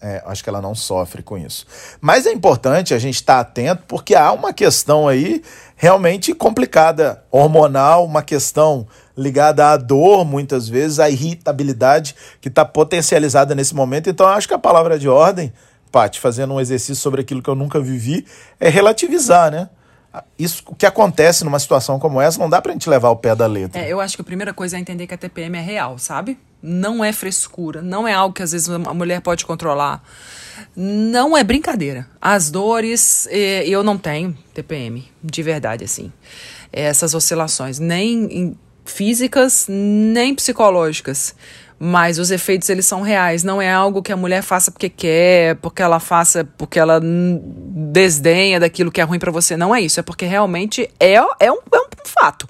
É, 0.03 0.23
acho 0.25 0.43
que 0.43 0.49
ela 0.49 0.61
não 0.61 0.73
sofre 0.73 1.21
com 1.21 1.37
isso. 1.37 1.65
Mas 2.01 2.25
é 2.25 2.31
importante 2.31 2.91
a 2.91 2.97
gente 2.97 3.15
estar 3.15 3.35
tá 3.35 3.39
atento 3.41 3.83
porque 3.87 4.15
há 4.15 4.31
uma 4.31 4.51
questão 4.51 5.07
aí 5.07 5.43
realmente 5.75 6.33
complicada, 6.33 7.23
hormonal, 7.29 8.03
uma 8.05 8.23
questão 8.23 8.87
ligada 9.15 9.67
à 9.67 9.77
dor, 9.77 10.25
muitas 10.25 10.67
vezes, 10.67 10.99
à 10.99 11.09
irritabilidade 11.09 12.15
que 12.39 12.47
está 12.47 12.65
potencializada 12.65 13.53
nesse 13.53 13.75
momento. 13.75 14.09
Então, 14.09 14.27
acho 14.27 14.47
que 14.47 14.53
a 14.53 14.59
palavra 14.59 14.97
de 14.97 15.07
ordem, 15.07 15.53
Paty, 15.91 16.19
fazendo 16.19 16.53
um 16.55 16.59
exercício 16.59 16.95
sobre 16.95 17.21
aquilo 17.21 17.41
que 17.41 17.49
eu 17.49 17.55
nunca 17.55 17.79
vivi, 17.79 18.25
é 18.59 18.69
relativizar, 18.69 19.51
né? 19.51 19.69
Isso, 20.37 20.63
o 20.67 20.75
que 20.75 20.85
acontece 20.85 21.45
numa 21.45 21.59
situação 21.59 21.97
como 21.97 22.19
essa, 22.19 22.39
não 22.39 22.49
dá 22.49 22.61
pra 22.61 22.73
gente 22.73 22.89
levar 22.89 23.09
o 23.11 23.15
pé 23.15 23.35
da 23.35 23.45
letra. 23.45 23.79
É, 23.79 23.87
eu 23.87 24.01
acho 24.01 24.15
que 24.15 24.21
a 24.21 24.25
primeira 24.25 24.53
coisa 24.53 24.77
é 24.77 24.79
entender 24.79 25.07
que 25.07 25.13
a 25.13 25.17
TPM 25.17 25.57
é 25.57 25.61
real, 25.61 25.97
sabe? 25.97 26.37
Não 26.61 27.03
é 27.03 27.11
frescura, 27.11 27.81
não 27.81 28.07
é 28.07 28.13
algo 28.13 28.33
que 28.33 28.43
às 28.43 28.51
vezes 28.51 28.69
a 28.69 28.93
mulher 28.93 29.21
pode 29.21 29.45
controlar. 29.45 30.03
Não 30.75 31.35
é 31.37 31.43
brincadeira. 31.43 32.07
As 32.21 32.49
dores, 32.49 33.27
eh, 33.29 33.67
eu 33.67 33.83
não 33.83 33.97
tenho 33.97 34.37
TPM, 34.53 35.09
de 35.23 35.43
verdade, 35.43 35.83
assim. 35.83 36.11
Essas 36.71 37.13
oscilações, 37.13 37.79
nem 37.79 38.55
físicas, 38.85 39.65
nem 39.69 40.33
psicológicas. 40.35 41.35
Mas 41.83 42.19
os 42.19 42.29
efeitos, 42.29 42.69
eles 42.69 42.85
são 42.85 43.01
reais. 43.01 43.43
Não 43.43 43.59
é 43.59 43.71
algo 43.71 44.03
que 44.03 44.11
a 44.11 44.15
mulher 44.17 44.43
faça 44.43 44.69
porque 44.69 44.87
quer, 44.87 45.55
porque 45.55 45.81
ela 45.81 45.99
faça, 45.99 46.45
porque 46.55 46.77
ela 46.77 47.01
desdenha 47.91 48.59
daquilo 48.59 48.91
que 48.91 49.01
é 49.01 49.03
ruim 49.03 49.17
para 49.17 49.31
você. 49.31 49.57
Não 49.57 49.73
é 49.73 49.81
isso. 49.81 49.99
É 49.99 50.03
porque 50.03 50.25
realmente 50.25 50.87
é, 50.99 51.15
é, 51.15 51.51
um, 51.51 51.57
é 51.73 51.79
um 51.79 51.87
fato. 52.05 52.47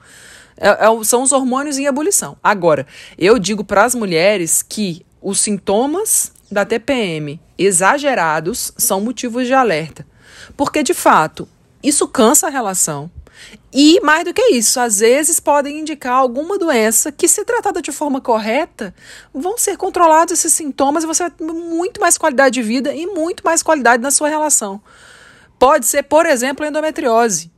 É, 0.63 0.69
é, 0.69 1.03
são 1.03 1.23
os 1.23 1.31
hormônios 1.31 1.79
em 1.79 1.85
ebulição. 1.85 2.37
Agora, 2.43 2.85
eu 3.17 3.39
digo 3.39 3.63
para 3.63 3.83
as 3.83 3.95
mulheres 3.95 4.61
que 4.61 5.03
os 5.19 5.39
sintomas 5.39 6.31
da 6.51 6.63
TPM 6.63 7.41
exagerados 7.57 8.71
são 8.77 9.01
motivos 9.01 9.47
de 9.47 9.53
alerta. 9.55 10.05
Porque, 10.55 10.83
de 10.83 10.93
fato, 10.93 11.49
isso 11.83 12.07
cansa 12.07 12.45
a 12.45 12.49
relação. 12.51 13.09
E, 13.73 13.99
mais 14.01 14.23
do 14.23 14.33
que 14.35 14.51
isso, 14.51 14.79
às 14.79 14.99
vezes 14.99 15.39
podem 15.39 15.79
indicar 15.79 16.13
alguma 16.13 16.59
doença 16.59 17.11
que, 17.11 17.27
se 17.27 17.43
tratada 17.43 17.81
de 17.81 17.91
forma 17.91 18.21
correta, 18.21 18.93
vão 19.33 19.57
ser 19.57 19.77
controlados 19.77 20.33
esses 20.33 20.53
sintomas 20.53 21.03
e 21.03 21.07
você 21.07 21.23
vai 21.23 21.31
ter 21.31 21.43
muito 21.43 21.99
mais 21.99 22.19
qualidade 22.19 22.53
de 22.53 22.61
vida 22.61 22.93
e 22.93 23.07
muito 23.07 23.43
mais 23.43 23.63
qualidade 23.63 24.03
na 24.03 24.11
sua 24.11 24.29
relação. 24.29 24.79
Pode 25.57 25.87
ser, 25.87 26.03
por 26.03 26.27
exemplo, 26.27 26.65
endometriose. 26.65 27.51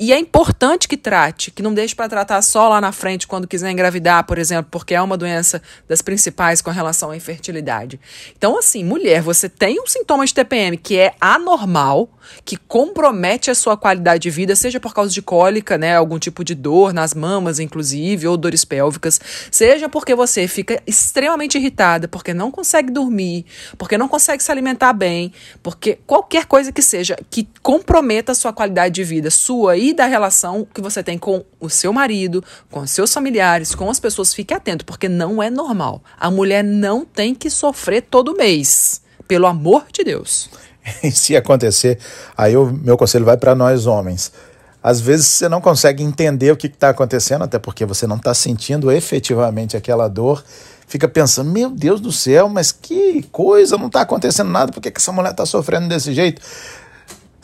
E 0.00 0.12
é 0.12 0.18
importante 0.18 0.86
que 0.86 0.96
trate, 0.96 1.50
que 1.50 1.60
não 1.60 1.74
deixe 1.74 1.92
para 1.92 2.08
tratar 2.08 2.40
só 2.40 2.68
lá 2.68 2.80
na 2.80 2.92
frente 2.92 3.26
quando 3.26 3.48
quiser 3.48 3.70
engravidar, 3.72 4.24
por 4.24 4.38
exemplo, 4.38 4.68
porque 4.70 4.94
é 4.94 5.02
uma 5.02 5.16
doença 5.16 5.60
das 5.88 6.00
principais 6.00 6.62
com 6.62 6.70
relação 6.70 7.10
à 7.10 7.16
infertilidade. 7.16 7.98
Então, 8.36 8.56
assim, 8.56 8.84
mulher, 8.84 9.20
você 9.22 9.48
tem 9.48 9.80
um 9.80 9.86
sintoma 9.88 10.24
de 10.24 10.32
TPM 10.32 10.76
que 10.76 10.96
é 10.96 11.14
anormal, 11.20 12.08
que 12.44 12.56
compromete 12.56 13.50
a 13.50 13.54
sua 13.54 13.76
qualidade 13.76 14.22
de 14.22 14.30
vida, 14.30 14.56
seja 14.56 14.80
por 14.80 14.94
causa 14.94 15.12
de 15.12 15.22
cólica, 15.22 15.78
né, 15.78 15.96
algum 15.96 16.18
tipo 16.18 16.44
de 16.44 16.54
dor 16.54 16.92
nas 16.92 17.14
mamas, 17.14 17.58
inclusive, 17.58 18.26
ou 18.26 18.36
dores 18.36 18.64
pélvicas, 18.64 19.20
seja 19.50 19.88
porque 19.88 20.14
você 20.14 20.48
fica 20.48 20.82
extremamente 20.86 21.58
irritada, 21.58 22.08
porque 22.08 22.32
não 22.32 22.50
consegue 22.50 22.90
dormir, 22.90 23.44
porque 23.76 23.98
não 23.98 24.08
consegue 24.08 24.42
se 24.42 24.50
alimentar 24.50 24.92
bem, 24.92 25.32
porque 25.62 25.98
qualquer 26.06 26.46
coisa 26.46 26.72
que 26.72 26.82
seja 26.82 27.16
que 27.30 27.48
comprometa 27.62 28.32
a 28.32 28.34
sua 28.34 28.52
qualidade 28.52 28.94
de 28.94 29.04
vida, 29.04 29.30
sua 29.30 29.76
e 29.76 29.92
da 29.92 30.06
relação 30.06 30.66
que 30.72 30.80
você 30.80 31.02
tem 31.02 31.18
com 31.18 31.44
o 31.60 31.68
seu 31.68 31.92
marido, 31.92 32.42
com 32.70 32.86
seus 32.86 33.12
familiares, 33.12 33.74
com 33.74 33.90
as 33.90 34.00
pessoas, 34.00 34.34
fique 34.34 34.54
atento, 34.54 34.84
porque 34.84 35.08
não 35.08 35.42
é 35.42 35.50
normal. 35.50 36.02
A 36.18 36.30
mulher 36.30 36.62
não 36.64 37.04
tem 37.04 37.34
que 37.34 37.50
sofrer 37.50 38.02
todo 38.02 38.36
mês. 38.36 39.02
Pelo 39.26 39.46
amor 39.46 39.86
de 39.92 40.04
Deus. 40.04 40.48
Se 41.12 41.36
acontecer, 41.36 41.98
aí 42.36 42.56
o 42.56 42.66
meu 42.66 42.96
conselho 42.96 43.24
vai 43.24 43.36
para 43.36 43.54
nós 43.54 43.86
homens. 43.86 44.32
Às 44.82 45.00
vezes 45.00 45.26
você 45.26 45.48
não 45.48 45.60
consegue 45.60 46.02
entender 46.02 46.52
o 46.52 46.56
que 46.56 46.68
está 46.68 46.90
acontecendo, 46.90 47.44
até 47.44 47.58
porque 47.58 47.84
você 47.84 48.06
não 48.06 48.16
está 48.16 48.32
sentindo 48.32 48.90
efetivamente 48.92 49.76
aquela 49.76 50.08
dor. 50.08 50.44
Fica 50.86 51.06
pensando, 51.06 51.50
meu 51.50 51.70
Deus 51.70 52.00
do 52.00 52.10
céu, 52.10 52.48
mas 52.48 52.72
que 52.72 53.22
coisa, 53.30 53.76
não 53.76 53.88
está 53.88 54.00
acontecendo 54.00 54.50
nada, 54.50 54.72
por 54.72 54.80
que, 54.80 54.90
que 54.90 54.98
essa 54.98 55.12
mulher 55.12 55.32
está 55.32 55.44
sofrendo 55.44 55.88
desse 55.88 56.14
jeito? 56.14 56.40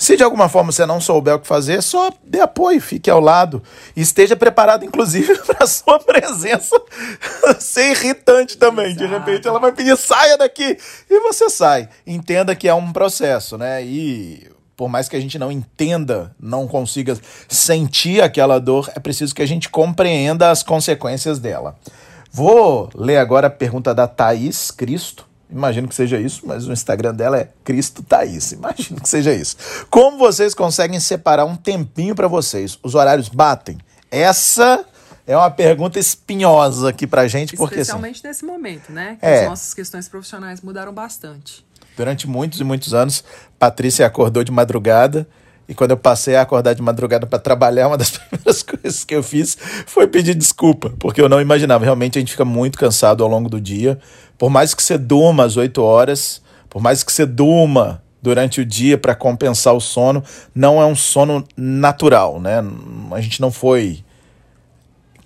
Se 0.05 0.19
de 0.19 0.23
alguma 0.23 0.51
forma 0.51 0.71
você 0.71 0.85
não 0.85 1.01
souber 1.01 1.35
o 1.35 1.39
que 1.39 1.47
fazer, 1.47 1.83
só 1.83 2.11
dê 2.23 2.39
apoio, 2.39 2.79
fique 2.79 3.09
ao 3.09 3.21
lado. 3.21 3.63
E 3.97 4.03
esteja 4.03 4.37
preparado, 4.37 4.85
inclusive, 4.85 5.35
para 5.49 5.65
a 5.65 5.67
sua 5.67 5.99
presença 5.99 6.79
ser 7.59 7.93
irritante 7.93 8.59
também. 8.59 8.89
Exato. 8.89 8.99
De 8.99 9.07
repente 9.07 9.49
ela 9.49 9.59
vai 9.59 9.73
pedir, 9.73 9.97
saia 9.97 10.37
daqui. 10.37 10.77
E 11.09 11.21
você 11.21 11.49
sai. 11.49 11.89
Entenda 12.07 12.55
que 12.55 12.69
é 12.69 12.75
um 12.75 12.93
processo, 12.93 13.57
né? 13.57 13.83
E 13.83 14.47
por 14.77 14.91
mais 14.91 15.09
que 15.09 15.17
a 15.17 15.21
gente 15.21 15.39
não 15.39 15.51
entenda, 15.51 16.37
não 16.39 16.69
consiga 16.69 17.17
sentir 17.49 18.23
aquela 18.23 18.59
dor, 18.59 18.93
é 18.95 19.01
preciso 19.01 19.35
que 19.35 19.41
a 19.41 19.49
gente 19.49 19.71
compreenda 19.71 20.51
as 20.51 20.63
consequências 20.63 21.39
dela. 21.39 21.77
Vou 22.31 22.91
ler 22.95 23.17
agora 23.17 23.47
a 23.47 23.51
pergunta 23.51 23.95
da 23.95 24.07
Thaís 24.07 24.71
Cristo. 24.71 25.27
Imagino 25.55 25.87
que 25.87 25.95
seja 25.95 26.19
isso, 26.19 26.43
mas 26.45 26.67
o 26.67 26.73
Instagram 26.73 27.15
dela 27.15 27.39
é 27.39 27.49
Cristo 27.63 28.03
Thaís. 28.03 28.51
Imagino 28.51 29.01
que 29.01 29.09
seja 29.09 29.33
isso. 29.33 29.57
Como 29.89 30.19
vocês 30.19 30.53
conseguem 30.53 30.99
separar 30.99 31.45
um 31.45 31.55
tempinho 31.55 32.15
para 32.15 32.27
vocês? 32.27 32.77
Os 32.83 32.97
horários 32.97 33.29
batem? 33.29 33.79
Essa 34.11 34.85
é 35.25 35.37
uma 35.37 35.51
pergunta 35.51 35.99
espinhosa 35.99 36.89
aqui 36.89 37.07
pra 37.07 37.29
gente, 37.29 37.57
porque 37.57 37.75
assim, 37.75 37.83
Especialmente 37.83 38.17
assim, 38.17 38.27
nesse 38.27 38.45
momento, 38.45 38.91
né? 38.91 39.17
Que 39.21 39.27
é, 39.27 39.43
as 39.43 39.49
nossas 39.49 39.73
questões 39.73 40.09
profissionais 40.09 40.61
mudaram 40.61 40.93
bastante. 40.93 41.65
Durante 41.97 42.29
muitos 42.29 42.61
e 42.61 42.65
muitos 42.65 42.93
anos, 42.93 43.23
Patrícia 43.57 44.05
acordou 44.05 44.43
de 44.43 44.51
madrugada 44.51 45.25
e 45.69 45.75
quando 45.75 45.93
eu 45.93 45.97
passei 45.97 46.37
a 46.37 46.43
acordar 46.43 46.75
de 46.75 46.83
madrugada 46.83 47.27
para 47.27 47.39
trabalhar, 47.39 47.89
uma 47.89 47.97
das 47.97 48.11
primeiras 48.19 48.63
coisas 48.63 49.05
que 49.05 49.15
eu 49.15 49.23
fiz 49.23 49.57
foi 49.87 50.07
pedir 50.07 50.35
desculpa, 50.35 50.93
porque 50.99 51.21
eu 51.21 51.29
não 51.29 51.41
imaginava. 51.41 51.85
Realmente 51.85 52.19
a 52.19 52.21
gente 52.21 52.33
fica 52.33 52.45
muito 52.45 52.79
cansado 52.79 53.23
ao 53.23 53.31
longo 53.31 53.49
do 53.49 53.61
dia. 53.61 53.99
Por 54.37 54.51
mais 54.51 54.75
que 54.75 54.83
você 54.83 54.99
durma 54.99 55.45
às 55.45 55.57
8 55.57 55.83
horas, 55.83 56.43
por 56.69 56.83
mais 56.83 57.03
que 57.03 57.13
você 57.13 57.25
durma 57.25 58.03
durante 58.21 58.61
o 58.61 58.65
dia 58.65 58.99
para 58.99 59.15
compensar 59.15 59.75
o 59.75 59.81
sono, 59.81 60.23
não 60.55 60.81
é 60.81 60.87
um 60.87 60.97
sono 60.97 61.45
natural, 61.57 62.41
né? 62.41 62.65
A 63.13 63.21
gente 63.21 63.41
não 63.41 63.51
foi 63.51 64.04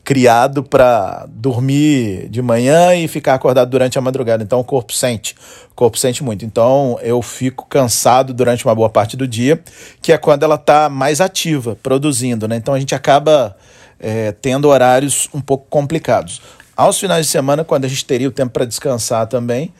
criado 0.09 0.63
para 0.63 1.27
dormir 1.29 2.31
de 2.31 2.41
manhã 2.41 2.95
e 2.95 3.07
ficar 3.07 3.35
acordado 3.35 3.69
durante 3.69 3.99
a 3.99 4.01
madrugada. 4.01 4.43
Então 4.43 4.59
o 4.59 4.65
corpo 4.65 4.91
sente, 4.91 5.35
o 5.71 5.75
corpo 5.75 5.99
sente 5.99 6.25
muito. 6.25 6.47
Então 6.47 6.99
eu 7.03 7.21
fico 7.21 7.67
cansado 7.69 8.33
durante 8.33 8.65
uma 8.65 8.75
boa 8.75 8.89
parte 8.89 9.19
do 9.19 9.29
dia, 9.29 9.63
que 10.01 10.11
é 10.11 10.17
quando 10.17 10.45
ela 10.45 10.55
está 10.55 10.89
mais 10.89 11.21
ativa, 11.21 11.77
produzindo, 11.83 12.49
né? 12.49 12.57
Então 12.57 12.73
a 12.73 12.81
gente 12.81 12.95
acaba 12.95 13.55
é, 14.01 14.33
tendo 14.33 14.69
horários 14.69 15.29
um 15.35 15.43
pouco 15.43 15.67
complicados. 15.69 16.41
Aos 16.75 16.99
finais 16.99 17.27
de 17.27 17.31
semana, 17.31 17.63
quando 17.63 17.85
a 17.85 17.89
gente 17.89 18.07
teria 18.07 18.29
o 18.29 18.33
tempo 18.33 18.53
para 18.53 18.65
descansar 18.65 19.27
também, 19.27 19.75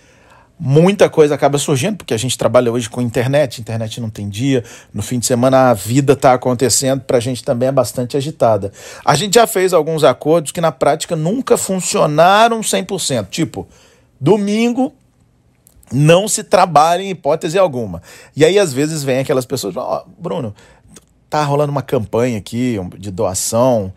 muita 0.59 1.09
coisa 1.09 1.35
acaba 1.35 1.59
surgindo, 1.59 1.99
porque 1.99 2.13
a 2.13 2.17
gente 2.17 2.37
trabalha 2.37 2.73
hoje 2.73 2.91
com 2.91 3.01
internet, 3.01 3.61
internet 3.61 4.01
não 4.01 4.11
tem 4.11 4.29
dia, 4.29 4.65
no 4.93 5.03
fim 5.03 5.19
de 5.19 5.27
semana 5.27 5.71
a 5.71 5.75
vida 5.75 6.15
está 6.15 6.35
acontecendo, 6.35 7.03
para 7.03 7.19
a 7.19 7.21
gente 7.21 7.45
também 7.45 7.69
é 7.69 7.73
bastante 7.73 8.17
agitada. 8.17 8.73
A 9.05 9.15
gente 9.15 9.35
já 9.35 9.47
fez 9.47 9.73
alguns 9.73 10.03
acordos 10.03 10.51
que 10.51 10.61
na 10.61 10.73
prática 10.73 11.15
nunca 11.15 11.57
funcionaram 11.57 12.61
100%, 12.61 13.29
tipo, 13.29 13.69
domingo 14.21 14.93
não 15.93 16.29
se 16.29 16.45
trabalha 16.45 17.03
em 17.03 17.11
hipótese 17.11 17.59
alguma. 17.59 18.03
E 18.37 18.45
aí 18.45 18.59
às 18.59 18.73
vezes 18.73 19.03
vem 19.03 19.21
aquelas 19.21 19.47
pessoas, 19.47 19.77
ó, 19.77 20.05
oh, 20.05 20.11
Bruno, 20.21 20.55
tá 21.31 21.43
rolando 21.45 21.71
uma 21.71 21.83
campanha 21.83 22.39
aqui 22.39 22.77
de 22.99 23.11
doação, 23.11 23.93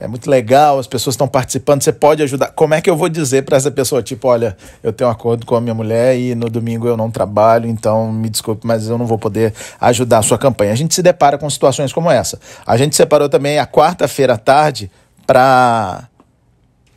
é 0.00 0.06
muito 0.06 0.30
legal, 0.30 0.78
as 0.78 0.86
pessoas 0.86 1.14
estão 1.14 1.26
participando, 1.26 1.82
você 1.82 1.92
pode 1.92 2.22
ajudar. 2.22 2.48
Como 2.52 2.74
é 2.74 2.80
que 2.80 2.88
eu 2.88 2.96
vou 2.96 3.08
dizer 3.08 3.44
para 3.44 3.56
essa 3.56 3.70
pessoa, 3.70 4.02
tipo, 4.02 4.28
olha, 4.28 4.56
eu 4.82 4.92
tenho 4.92 5.08
um 5.08 5.12
acordo 5.12 5.44
com 5.44 5.56
a 5.56 5.60
minha 5.60 5.74
mulher 5.74 6.16
e 6.16 6.34
no 6.34 6.48
domingo 6.48 6.86
eu 6.86 6.96
não 6.96 7.10
trabalho, 7.10 7.68
então 7.68 8.12
me 8.12 8.28
desculpe, 8.28 8.66
mas 8.66 8.88
eu 8.88 8.96
não 8.96 9.06
vou 9.06 9.18
poder 9.18 9.52
ajudar 9.80 10.18
a 10.18 10.22
sua 10.22 10.38
campanha. 10.38 10.72
A 10.72 10.76
gente 10.76 10.94
se 10.94 11.02
depara 11.02 11.36
com 11.36 11.48
situações 11.50 11.92
como 11.92 12.10
essa. 12.10 12.38
A 12.66 12.76
gente 12.76 12.94
separou 12.94 13.28
também 13.28 13.58
a 13.58 13.66
quarta-feira 13.66 14.34
à 14.34 14.38
tarde 14.38 14.90
para 15.26 16.08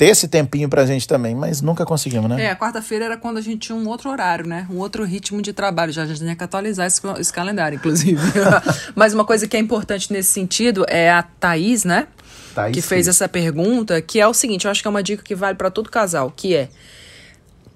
ter 0.02 0.08
esse 0.08 0.28
tempinho 0.28 0.68
pra 0.68 0.84
gente 0.84 1.08
também, 1.08 1.36
mas 1.36 1.62
nunca 1.62 1.86
conseguimos, 1.86 2.28
né? 2.28 2.46
É, 2.46 2.50
a 2.50 2.56
quarta-feira 2.56 3.06
era 3.06 3.18
quando 3.18 3.38
a 3.38 3.42
gente 3.42 3.68
tinha 3.68 3.76
um 3.76 3.88
outro 3.88 4.10
horário, 4.10 4.48
né? 4.48 4.66
Um 4.68 4.78
outro 4.78 5.04
ritmo 5.04 5.44
de 5.44 5.54
trabalho. 5.54 5.92
Já 5.92 6.02
a 6.02 6.06
gente 6.08 6.18
tinha 6.18 6.36
que 6.36 6.44
atualizar 6.44 6.88
esse, 6.88 7.00
esse 7.20 7.32
calendário, 7.32 7.76
inclusive. 7.76 8.20
mas 8.96 9.14
uma 9.14 9.24
coisa 9.24 9.48
que 9.48 9.56
é 9.56 9.60
importante 9.60 10.12
nesse 10.12 10.32
sentido 10.32 10.86
é 10.88 11.12
a 11.12 11.22
Thaís, 11.22 11.84
né? 11.84 12.08
Thaís 12.52 12.74
que 12.74 12.82
fez 12.82 13.08
essa 13.08 13.28
pergunta, 13.28 14.02
que 14.02 14.20
é 14.20 14.28
o 14.28 14.34
seguinte, 14.34 14.66
eu 14.66 14.72
acho 14.72 14.82
que 14.82 14.88
é 14.88 14.92
uma 14.92 15.04
dica 15.04 15.24
que 15.24 15.34
vale 15.36 15.58
para 15.58 15.72
todo 15.72 15.90
casal, 15.90 16.32
que 16.36 16.56
é 16.56 16.70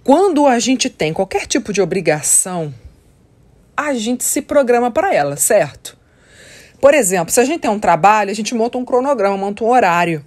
quando 0.03 0.45
a 0.45 0.59
gente 0.59 0.89
tem 0.89 1.11
qualquer 1.11 1.47
tipo 1.47 1.73
de 1.73 1.81
obrigação, 1.81 2.73
a 3.75 3.93
gente 3.93 4.23
se 4.23 4.41
programa 4.41 4.91
para 4.91 5.13
ela, 5.13 5.35
certo? 5.35 5.97
Por 6.79 6.93
exemplo, 6.93 7.33
se 7.33 7.39
a 7.39 7.45
gente 7.45 7.61
tem 7.61 7.71
um 7.71 7.79
trabalho, 7.79 8.29
a 8.29 8.33
gente 8.33 8.53
monta 8.53 8.77
um 8.77 8.85
cronograma, 8.85 9.35
monta 9.35 9.63
um 9.63 9.67
horário. 9.67 10.23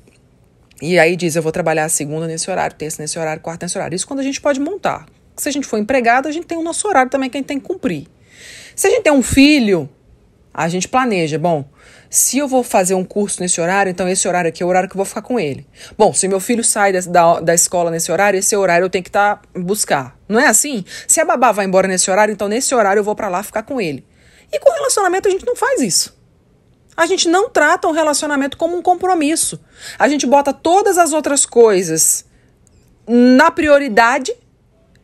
E 0.83 0.99
aí 0.99 1.15
diz, 1.15 1.37
eu 1.37 1.43
vou 1.43 1.53
trabalhar 1.53 1.89
segunda 1.89 2.27
nesse 2.27 2.51
horário, 2.51 2.77
terça 2.77 3.01
nesse 3.01 3.19
horário, 3.19 3.41
quarta 3.41 3.67
nesse 3.67 3.79
horário. 3.79 3.95
Isso 3.95 4.07
quando 4.07 4.21
a 4.21 4.25
gente 4.25 4.41
pode 4.41 4.59
montar. 4.59 5.07
Se 5.37 5.49
a 5.49 5.53
gente 5.53 5.67
for 5.67 5.79
empregado, 5.79 6.27
a 6.27 6.33
gente 6.33 6.47
tem 6.47 6.59
o 6.59 6.63
nosso 6.63 6.87
horário 6.89 7.11
também 7.11 7.31
que 7.31 7.37
a 7.37 7.41
gente 7.41 7.47
tem 7.47 7.61
que 7.61 7.67
cumprir. 7.67 8.09
Se 8.75 8.87
a 8.89 8.91
gente 8.91 9.03
tem 9.03 9.13
um 9.13 9.23
filho, 9.23 9.89
a 10.59 10.67
gente 10.67 10.89
planeja, 10.89 11.39
bom, 11.39 11.65
se 12.11 12.37
eu 12.37 12.49
vou 12.49 12.65
fazer 12.65 12.93
um 12.95 13.05
curso 13.05 13.41
nesse 13.41 13.61
horário, 13.61 13.91
então 13.91 14.09
esse 14.09 14.27
horário 14.27 14.49
aqui 14.49 14.61
é 14.61 14.67
o 14.67 14.69
horário 14.69 14.89
que 14.89 14.97
eu 14.97 14.99
vou 14.99 15.05
ficar 15.05 15.23
com 15.23 15.39
ele. 15.39 15.65
Bom, 15.97 16.13
se 16.13 16.27
meu 16.27 16.41
filho 16.41 16.65
sai 16.65 16.93
da, 16.93 16.99
da, 16.99 17.41
da 17.41 17.55
escola 17.55 17.93
nesse 17.93 18.11
horário, 18.11 18.37
esse 18.37 18.57
horário 18.57 18.85
eu 18.85 18.91
tenho 18.91 19.05
que 19.05 19.09
estar 19.09 19.37
tá, 19.37 19.61
buscar. 19.61 20.19
Não 20.29 20.41
é 20.41 20.49
assim? 20.49 20.85
Se 21.07 21.21
a 21.21 21.25
babá 21.25 21.53
vai 21.53 21.65
embora 21.65 21.87
nesse 21.87 22.11
horário, 22.11 22.33
então 22.33 22.49
nesse 22.49 22.75
horário 22.75 22.99
eu 22.99 23.05
vou 23.05 23.15
para 23.15 23.29
lá 23.29 23.41
ficar 23.45 23.63
com 23.63 23.81
ele. 23.81 24.05
E 24.53 24.59
com 24.59 24.73
relacionamento 24.73 25.29
a 25.29 25.31
gente 25.31 25.47
não 25.47 25.55
faz 25.55 25.81
isso. 25.81 26.19
A 26.97 27.07
gente 27.07 27.29
não 27.29 27.49
trata 27.49 27.87
o 27.87 27.93
um 27.93 27.95
relacionamento 27.95 28.57
como 28.57 28.77
um 28.77 28.83
compromisso. 28.83 29.61
A 29.97 30.09
gente 30.09 30.27
bota 30.27 30.53
todas 30.53 30.99
as 30.99 31.13
outras 31.13 31.47
coisas 31.47 32.25
na 33.07 33.49
prioridade 33.53 34.35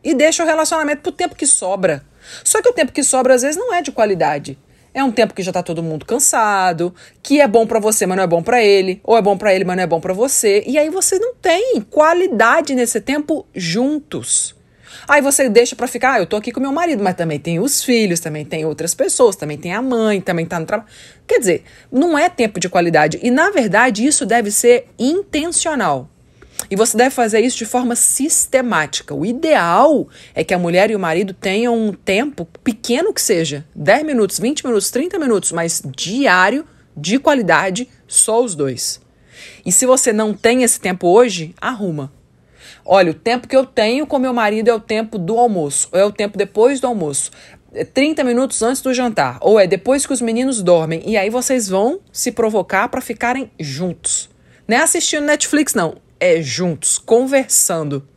e 0.03 0.13
deixa 0.13 0.43
o 0.43 0.45
relacionamento 0.45 1.01
pro 1.01 1.13
tempo 1.13 1.33
que 1.33 1.47
sobra. 1.47 2.05
Só 2.43 2.61
que 2.61 2.67
o 2.67 2.73
tempo 2.73 2.91
que 2.91 3.03
sobra 3.03 3.35
às 3.35 3.41
vezes 3.41 3.55
não 3.55 3.73
é 3.73 3.81
de 3.81 3.93
qualidade. 3.93 4.59
É 4.95 5.03
um 5.03 5.11
tempo 5.11 5.33
que 5.33 5.43
já 5.43 5.51
tá 5.51 5.61
todo 5.61 5.83
mundo 5.83 6.05
cansado, 6.05 6.95
que 7.21 7.41
é 7.41 7.47
bom 7.49 7.67
para 7.67 7.81
você, 7.81 8.05
mas 8.05 8.15
não 8.15 8.23
é 8.23 8.27
bom 8.27 8.41
para 8.41 8.63
ele, 8.63 9.01
ou 9.03 9.17
é 9.17 9.21
bom 9.21 9.37
para 9.37 9.53
ele, 9.53 9.65
mas 9.65 9.75
não 9.75 9.83
é 9.83 9.87
bom 9.87 9.99
para 9.99 10.13
você. 10.13 10.63
E 10.65 10.77
aí 10.77 10.89
você 10.89 11.19
não 11.19 11.35
tem 11.35 11.81
qualidade 11.81 12.73
nesse 12.73 13.01
tempo 13.01 13.45
juntos. 13.53 14.55
Aí 15.05 15.21
você 15.21 15.49
deixa 15.49 15.75
para 15.75 15.85
ficar, 15.85 16.13
ah, 16.13 16.19
eu 16.19 16.25
tô 16.25 16.37
aqui 16.37 16.49
com 16.49 16.61
meu 16.61 16.71
marido, 16.71 17.03
mas 17.03 17.13
também 17.13 17.37
tem 17.37 17.59
os 17.59 17.83
filhos, 17.83 18.21
também 18.21 18.45
tem 18.45 18.63
outras 18.63 18.95
pessoas, 18.95 19.35
também 19.35 19.57
tem 19.57 19.73
a 19.73 19.81
mãe, 19.81 20.21
também 20.21 20.45
tá 20.45 20.61
no 20.61 20.65
trabalho. 20.65 20.89
Quer 21.27 21.39
dizer, 21.39 21.63
não 21.91 22.17
é 22.17 22.29
tempo 22.29 22.57
de 22.57 22.69
qualidade. 22.69 23.19
E 23.21 23.29
na 23.29 23.51
verdade, 23.51 24.05
isso 24.05 24.25
deve 24.25 24.49
ser 24.49 24.87
intencional. 24.97 26.09
E 26.69 26.75
você 26.75 26.97
deve 26.97 27.11
fazer 27.11 27.41
isso 27.41 27.57
de 27.57 27.65
forma 27.65 27.95
sistemática. 27.95 29.13
O 29.13 29.25
ideal 29.25 30.07
é 30.33 30.43
que 30.43 30.53
a 30.53 30.59
mulher 30.59 30.89
e 30.89 30.95
o 30.95 30.99
marido 30.99 31.33
tenham 31.33 31.77
um 31.77 31.93
tempo 31.93 32.47
pequeno 32.63 33.13
que 33.13 33.21
seja, 33.21 33.65
10 33.75 34.03
minutos, 34.05 34.39
20 34.39 34.65
minutos, 34.65 34.89
30 34.91 35.19
minutos, 35.19 35.51
mas 35.51 35.81
diário, 35.95 36.65
de 36.95 37.19
qualidade, 37.19 37.89
só 38.07 38.43
os 38.43 38.55
dois. 38.55 39.01
E 39.65 39.71
se 39.71 39.85
você 39.85 40.13
não 40.13 40.33
tem 40.33 40.63
esse 40.63 40.79
tempo 40.79 41.07
hoje, 41.07 41.53
arruma. 41.59 42.11
Olha, 42.85 43.11
o 43.11 43.15
tempo 43.15 43.47
que 43.47 43.55
eu 43.55 43.65
tenho 43.65 44.05
com 44.05 44.19
meu 44.19 44.33
marido 44.33 44.69
é 44.69 44.73
o 44.73 44.79
tempo 44.79 45.17
do 45.17 45.37
almoço, 45.37 45.89
ou 45.91 45.99
é 45.99 46.05
o 46.05 46.11
tempo 46.11 46.37
depois 46.37 46.79
do 46.79 46.87
almoço. 46.87 47.31
É 47.73 47.83
30 47.83 48.23
minutos 48.23 48.61
antes 48.61 48.81
do 48.81 48.93
jantar, 48.93 49.37
ou 49.41 49.59
é 49.59 49.67
depois 49.67 50.05
que 50.05 50.13
os 50.13 50.21
meninos 50.21 50.61
dormem. 50.61 51.01
E 51.05 51.17
aí 51.17 51.29
vocês 51.29 51.67
vão 51.67 51.99
se 52.11 52.31
provocar 52.31 52.87
para 52.87 53.01
ficarem 53.01 53.51
juntos. 53.59 54.29
Não 54.67 54.77
é 54.77 54.81
assistindo 54.81 55.25
Netflix, 55.25 55.73
não. 55.73 55.97
É 56.19 56.41
juntos, 56.41 56.97
conversando, 56.97 58.07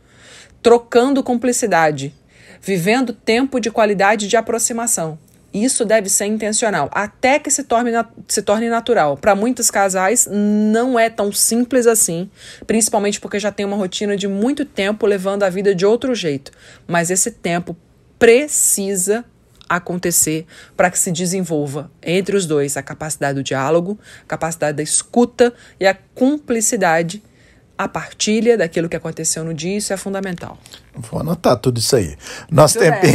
trocando 0.61 1.23
cumplicidade, 1.23 2.13
vivendo 2.61 3.13
tempo 3.13 3.59
de 3.59 3.69
qualidade 3.69 4.27
de 4.27 4.37
aproximação. 4.37 5.17
Isso 5.53 5.83
deve 5.83 6.09
ser 6.09 6.25
intencional, 6.25 6.89
até 6.93 7.39
que 7.39 7.49
se 7.49 7.63
torne, 7.63 7.91
se 8.27 8.41
torne 8.41 8.69
natural. 8.69 9.17
Para 9.17 9.33
muitos 9.33 9.71
casais, 9.71 10.27
não 10.29 10.97
é 10.97 11.09
tão 11.09 11.31
simples 11.31 11.87
assim, 11.87 12.29
principalmente 12.67 13.19
porque 13.19 13.39
já 13.39 13.51
tem 13.51 13.65
uma 13.65 13.75
rotina 13.75 14.15
de 14.15 14.27
muito 14.27 14.63
tempo 14.63 15.07
levando 15.07 15.43
a 15.43 15.49
vida 15.49 15.73
de 15.73 15.85
outro 15.85 16.13
jeito. 16.13 16.51
Mas 16.87 17.09
esse 17.09 17.31
tempo 17.31 17.75
precisa 18.19 19.25
acontecer 19.67 20.45
para 20.75 20.89
que 20.91 20.99
se 20.99 21.11
desenvolva 21.11 21.91
entre 22.01 22.35
os 22.35 22.45
dois 22.45 22.77
a 22.77 22.83
capacidade 22.83 23.35
do 23.35 23.43
diálogo, 23.43 23.99
a 24.23 24.27
capacidade 24.27 24.77
da 24.77 24.83
escuta 24.83 25.53
e 25.79 25.85
a 25.85 25.95
cumplicidade 26.13 27.23
a 27.79 27.87
partilha 27.87 28.57
daquilo 28.57 28.89
que 28.89 28.95
aconteceu 28.97 29.45
no 29.45 29.53
dia, 29.53 29.77
isso 29.77 29.93
é 29.93 29.95
fundamental. 29.95 30.57
Vou 30.93 31.21
anotar 31.21 31.55
tudo 31.55 31.77
isso 31.77 31.95
aí. 31.95 32.17
Nosso 32.51 32.77
tempo, 32.77 33.07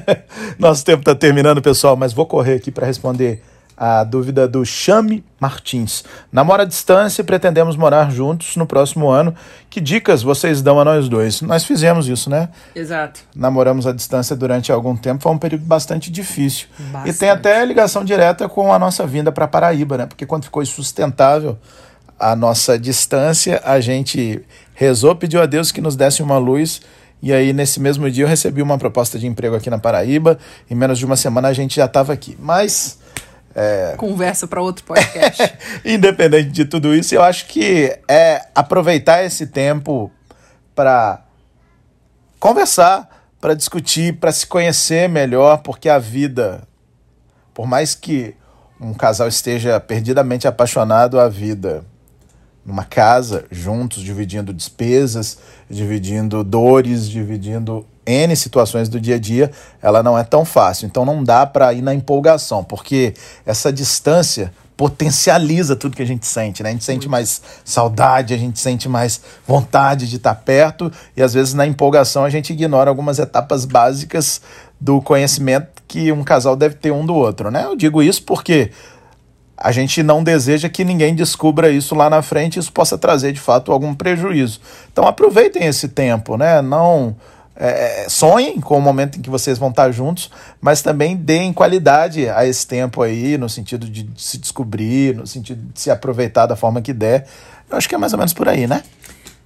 Nosso 0.58 0.82
tempo 0.82 1.00
está 1.00 1.14
terminando, 1.14 1.60
pessoal, 1.60 1.98
mas 1.98 2.14
vou 2.14 2.24
correr 2.24 2.54
aqui 2.54 2.70
para 2.70 2.86
responder 2.86 3.42
a 3.76 4.02
dúvida 4.04 4.48
do 4.48 4.64
Chame 4.64 5.22
Martins. 5.38 6.02
Namora 6.32 6.62
à 6.62 6.66
distância 6.66 7.20
e 7.20 7.24
pretendemos 7.26 7.76
morar 7.76 8.10
juntos 8.10 8.56
no 8.56 8.66
próximo 8.66 9.10
ano. 9.10 9.34
Que 9.68 9.82
dicas 9.82 10.22
vocês 10.22 10.62
dão 10.62 10.80
a 10.80 10.84
nós 10.86 11.10
dois? 11.10 11.42
Nós 11.42 11.64
fizemos 11.64 12.08
isso, 12.08 12.30
né? 12.30 12.48
Exato. 12.74 13.20
Namoramos 13.34 13.86
à 13.86 13.92
distância 13.92 14.34
durante 14.34 14.72
algum 14.72 14.96
tempo, 14.96 15.22
foi 15.22 15.32
um 15.32 15.36
período 15.36 15.66
bastante 15.66 16.10
difícil. 16.10 16.68
Bastante. 16.78 17.14
E 17.14 17.18
tem 17.18 17.28
até 17.28 17.62
ligação 17.66 18.02
direta 18.02 18.48
com 18.48 18.72
a 18.72 18.78
nossa 18.78 19.06
vinda 19.06 19.30
para 19.30 19.46
Paraíba, 19.46 19.98
né? 19.98 20.06
Porque 20.06 20.24
quando 20.24 20.44
ficou 20.44 20.62
insustentável 20.62 21.58
a 22.18 22.34
nossa 22.34 22.78
distância, 22.78 23.60
a 23.64 23.78
gente 23.80 24.42
rezou, 24.74 25.14
pediu 25.14 25.40
a 25.40 25.46
Deus 25.46 25.70
que 25.70 25.80
nos 25.80 25.96
desse 25.96 26.22
uma 26.22 26.38
luz. 26.38 26.80
E 27.22 27.32
aí, 27.32 27.52
nesse 27.52 27.80
mesmo 27.80 28.10
dia, 28.10 28.24
eu 28.24 28.28
recebi 28.28 28.62
uma 28.62 28.78
proposta 28.78 29.18
de 29.18 29.26
emprego 29.26 29.56
aqui 29.56 29.70
na 29.70 29.78
Paraíba. 29.78 30.38
Em 30.70 30.74
menos 30.74 30.98
de 30.98 31.04
uma 31.04 31.16
semana, 31.16 31.48
a 31.48 31.52
gente 31.52 31.76
já 31.76 31.86
estava 31.86 32.12
aqui. 32.12 32.36
Mas. 32.38 32.98
É... 33.54 33.94
Conversa 33.96 34.46
para 34.46 34.60
outro 34.60 34.84
podcast. 34.84 35.54
Independente 35.84 36.50
de 36.50 36.64
tudo 36.66 36.94
isso, 36.94 37.14
eu 37.14 37.22
acho 37.22 37.46
que 37.46 37.98
é 38.06 38.46
aproveitar 38.54 39.24
esse 39.24 39.46
tempo 39.46 40.10
para 40.74 41.22
conversar, 42.38 43.08
para 43.40 43.54
discutir, 43.54 44.18
para 44.18 44.30
se 44.30 44.46
conhecer 44.46 45.08
melhor, 45.08 45.58
porque 45.58 45.88
a 45.88 45.98
vida, 45.98 46.62
por 47.54 47.66
mais 47.66 47.94
que 47.94 48.34
um 48.78 48.92
casal 48.92 49.26
esteja 49.26 49.80
perdidamente 49.80 50.46
apaixonado, 50.46 51.18
a 51.18 51.30
vida 51.30 51.82
numa 52.66 52.84
casa, 52.84 53.44
juntos, 53.50 54.02
dividindo 54.02 54.52
despesas, 54.52 55.38
dividindo 55.70 56.42
dores, 56.42 57.08
dividindo 57.08 57.86
N 58.04 58.34
situações 58.34 58.88
do 58.88 59.00
dia 59.00 59.14
a 59.14 59.18
dia, 59.18 59.50
ela 59.80 60.02
não 60.02 60.18
é 60.18 60.24
tão 60.24 60.44
fácil. 60.44 60.86
Então 60.86 61.04
não 61.04 61.22
dá 61.22 61.46
para 61.46 61.72
ir 61.72 61.82
na 61.82 61.94
empolgação, 61.94 62.64
porque 62.64 63.14
essa 63.44 63.72
distância 63.72 64.52
potencializa 64.76 65.74
tudo 65.74 65.96
que 65.96 66.02
a 66.02 66.06
gente 66.06 66.26
sente, 66.26 66.62
né? 66.62 66.68
A 66.68 66.72
gente 66.72 66.84
sente 66.84 67.08
mais 67.08 67.40
saudade, 67.64 68.34
a 68.34 68.36
gente 68.36 68.60
sente 68.60 68.88
mais 68.88 69.22
vontade 69.46 70.06
de 70.08 70.16
estar 70.16 70.34
perto 70.34 70.92
e 71.16 71.22
às 71.22 71.32
vezes 71.32 71.54
na 71.54 71.66
empolgação 71.66 72.24
a 72.24 72.30
gente 72.30 72.52
ignora 72.52 72.90
algumas 72.90 73.18
etapas 73.18 73.64
básicas 73.64 74.42
do 74.78 75.00
conhecimento 75.00 75.82
que 75.88 76.12
um 76.12 76.22
casal 76.22 76.54
deve 76.54 76.74
ter 76.74 76.90
um 76.90 77.06
do 77.06 77.14
outro, 77.14 77.50
né? 77.50 77.64
Eu 77.64 77.74
digo 77.74 78.02
isso 78.02 78.22
porque 78.24 78.70
a 79.56 79.72
gente 79.72 80.02
não 80.02 80.22
deseja 80.22 80.68
que 80.68 80.84
ninguém 80.84 81.14
descubra 81.14 81.70
isso 81.70 81.94
lá 81.94 82.10
na 82.10 82.20
frente, 82.20 82.58
isso 82.58 82.72
possa 82.72 82.98
trazer 82.98 83.32
de 83.32 83.40
fato 83.40 83.72
algum 83.72 83.94
prejuízo. 83.94 84.60
Então 84.92 85.06
aproveitem 85.06 85.64
esse 85.64 85.88
tempo, 85.88 86.36
né? 86.36 86.60
Não 86.60 87.16
é, 87.56 88.06
sonhem 88.08 88.60
com 88.60 88.76
o 88.76 88.80
momento 88.80 89.18
em 89.18 89.22
que 89.22 89.30
vocês 89.30 89.58
vão 89.58 89.70
estar 89.70 89.90
juntos, 89.90 90.30
mas 90.60 90.82
também 90.82 91.16
deem 91.16 91.52
qualidade 91.52 92.28
a 92.28 92.46
esse 92.46 92.66
tempo 92.66 93.02
aí, 93.02 93.38
no 93.38 93.48
sentido 93.48 93.88
de 93.88 94.08
se 94.16 94.36
descobrir, 94.36 95.16
no 95.16 95.26
sentido 95.26 95.72
de 95.72 95.80
se 95.80 95.90
aproveitar 95.90 96.46
da 96.46 96.54
forma 96.54 96.82
que 96.82 96.92
der. 96.92 97.26
Eu 97.70 97.76
acho 97.78 97.88
que 97.88 97.94
é 97.94 97.98
mais 97.98 98.12
ou 98.12 98.18
menos 98.18 98.34
por 98.34 98.48
aí, 98.48 98.66
né? 98.66 98.82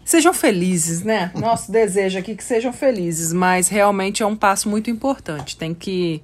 Sejam 0.05 0.35
felizes, 0.35 1.05
né? 1.05 1.31
Nosso 1.37 1.71
desejo 1.73 2.19
aqui 2.19 2.35
que 2.35 2.43
sejam 2.43 2.73
felizes, 2.73 3.33
mas 3.33 3.69
realmente 3.69 4.25
é 4.25 4.27
um 4.27 4.35
passo 4.35 4.69
muito 4.69 4.91
importante. 4.91 5.57
Tem 5.57 5.73
que 5.73 6.21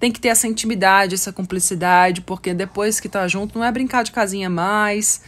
tem 0.00 0.10
que 0.10 0.18
ter 0.18 0.28
essa 0.28 0.48
intimidade, 0.48 1.14
essa 1.14 1.32
cumplicidade, 1.32 2.22
porque 2.22 2.54
depois 2.54 2.98
que 2.98 3.08
tá 3.08 3.28
junto 3.28 3.58
não 3.58 3.64
é 3.64 3.70
brincar 3.70 4.02
de 4.02 4.10
casinha 4.10 4.48
mais, 4.48 5.20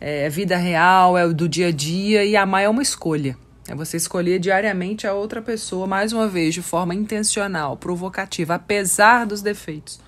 é 0.00 0.30
vida 0.30 0.56
real, 0.56 1.18
é 1.18 1.28
do 1.28 1.48
dia 1.48 1.66
a 1.66 1.72
dia 1.72 2.24
e 2.24 2.36
amar 2.36 2.62
é 2.62 2.68
uma 2.68 2.80
escolha. 2.80 3.36
É 3.68 3.74
você 3.74 3.96
escolher 3.96 4.38
diariamente 4.38 5.06
a 5.06 5.12
outra 5.12 5.42
pessoa, 5.42 5.86
mais 5.86 6.12
uma 6.12 6.26
vez, 6.26 6.54
de 6.54 6.62
forma 6.62 6.94
intencional, 6.94 7.76
provocativa, 7.76 8.54
apesar 8.54 9.26
dos 9.26 9.42
defeitos. 9.42 10.00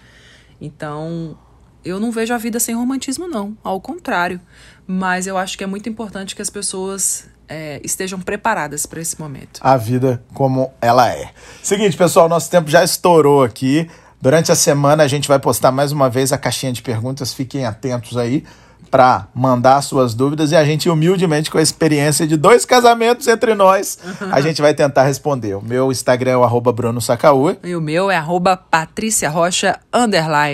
Então, 0.60 1.36
eu 1.84 2.00
não 2.00 2.10
vejo 2.10 2.32
a 2.32 2.38
vida 2.38 2.58
sem 2.58 2.74
romantismo, 2.74 3.28
não. 3.28 3.56
Ao 3.62 3.80
contrário. 3.80 4.40
Mas 4.86 5.26
eu 5.26 5.36
acho 5.36 5.58
que 5.58 5.64
é 5.64 5.66
muito 5.66 5.88
importante 5.88 6.34
que 6.34 6.42
as 6.42 6.50
pessoas 6.50 7.28
é, 7.48 7.80
estejam 7.84 8.20
preparadas 8.20 8.86
para 8.86 9.00
esse 9.00 9.20
momento. 9.20 9.60
A 9.60 9.76
vida 9.76 10.24
como 10.34 10.72
ela 10.80 11.08
é. 11.10 11.30
Seguinte, 11.62 11.96
pessoal, 11.96 12.28
nosso 12.28 12.50
tempo 12.50 12.70
já 12.70 12.82
estourou 12.82 13.44
aqui. 13.44 13.88
Durante 14.22 14.52
a 14.52 14.54
semana 14.54 15.02
a 15.02 15.08
gente 15.08 15.26
vai 15.26 15.40
postar 15.40 15.72
mais 15.72 15.90
uma 15.90 16.08
vez 16.08 16.32
a 16.32 16.38
caixinha 16.38 16.72
de 16.72 16.80
perguntas, 16.80 17.34
fiquem 17.34 17.66
atentos 17.66 18.16
aí 18.16 18.44
para 18.88 19.26
mandar 19.34 19.82
suas 19.82 20.14
dúvidas 20.14 20.52
e 20.52 20.56
a 20.56 20.64
gente 20.64 20.88
humildemente 20.88 21.50
com 21.50 21.58
a 21.58 21.62
experiência 21.62 22.24
de 22.24 22.36
dois 22.36 22.64
casamentos 22.64 23.26
entre 23.26 23.54
nós, 23.54 23.98
a 24.30 24.40
gente 24.40 24.62
vai 24.62 24.74
tentar 24.74 25.04
responder. 25.04 25.54
O 25.54 25.62
meu 25.62 25.90
Instagram 25.90 26.32
é 26.32 26.36
o 26.36 26.60
Bruno 26.72 27.00
Sacaú. 27.00 27.56
E 27.64 27.74
o 27.74 27.80
meu 27.80 28.10
é 28.10 28.16
arroba 28.16 28.56
Patrícia 28.56 29.28
Rocha. 29.28 29.80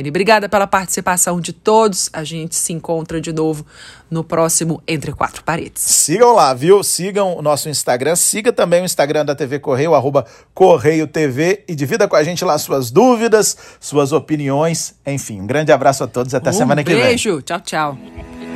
Obrigada 0.06 0.48
pela 0.48 0.66
participação 0.66 1.38
de 1.38 1.52
todos. 1.52 2.08
A 2.12 2.24
gente 2.24 2.54
se 2.54 2.72
encontra 2.72 3.20
de 3.20 3.32
novo 3.32 3.66
no 4.10 4.24
próximo 4.24 4.82
Entre 4.86 5.12
Quatro 5.12 5.42
Paredes. 5.42 5.82
Sigam 5.82 6.34
lá, 6.34 6.52
viu? 6.54 6.82
Sigam 6.82 7.36
o 7.36 7.42
nosso 7.42 7.68
Instagram. 7.68 8.16
Siga 8.16 8.52
também 8.52 8.82
o 8.82 8.84
Instagram 8.84 9.24
da 9.24 9.34
TV 9.34 9.58
Correio, 9.58 9.94
arroba 9.94 10.24
Correio 10.54 11.06
TV 11.06 11.64
e 11.68 11.74
divida 11.74 12.08
com 12.08 12.16
a 12.16 12.22
gente 12.22 12.44
lá 12.44 12.58
suas 12.58 12.90
dúvidas, 12.90 13.56
suas 13.80 14.12
opiniões. 14.12 14.94
Enfim, 15.06 15.40
um 15.40 15.46
grande 15.46 15.72
abraço 15.72 16.04
a 16.04 16.06
todos. 16.06 16.34
Até 16.34 16.50
um 16.50 16.54
semana 16.54 16.84
que 16.84 16.92
vem. 16.92 17.02
Beijo. 17.02 17.42
Tchau, 17.42 17.60
tchau. 17.60 17.98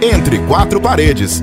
Entre 0.00 0.38
Quatro 0.46 0.80
Paredes 0.80 1.40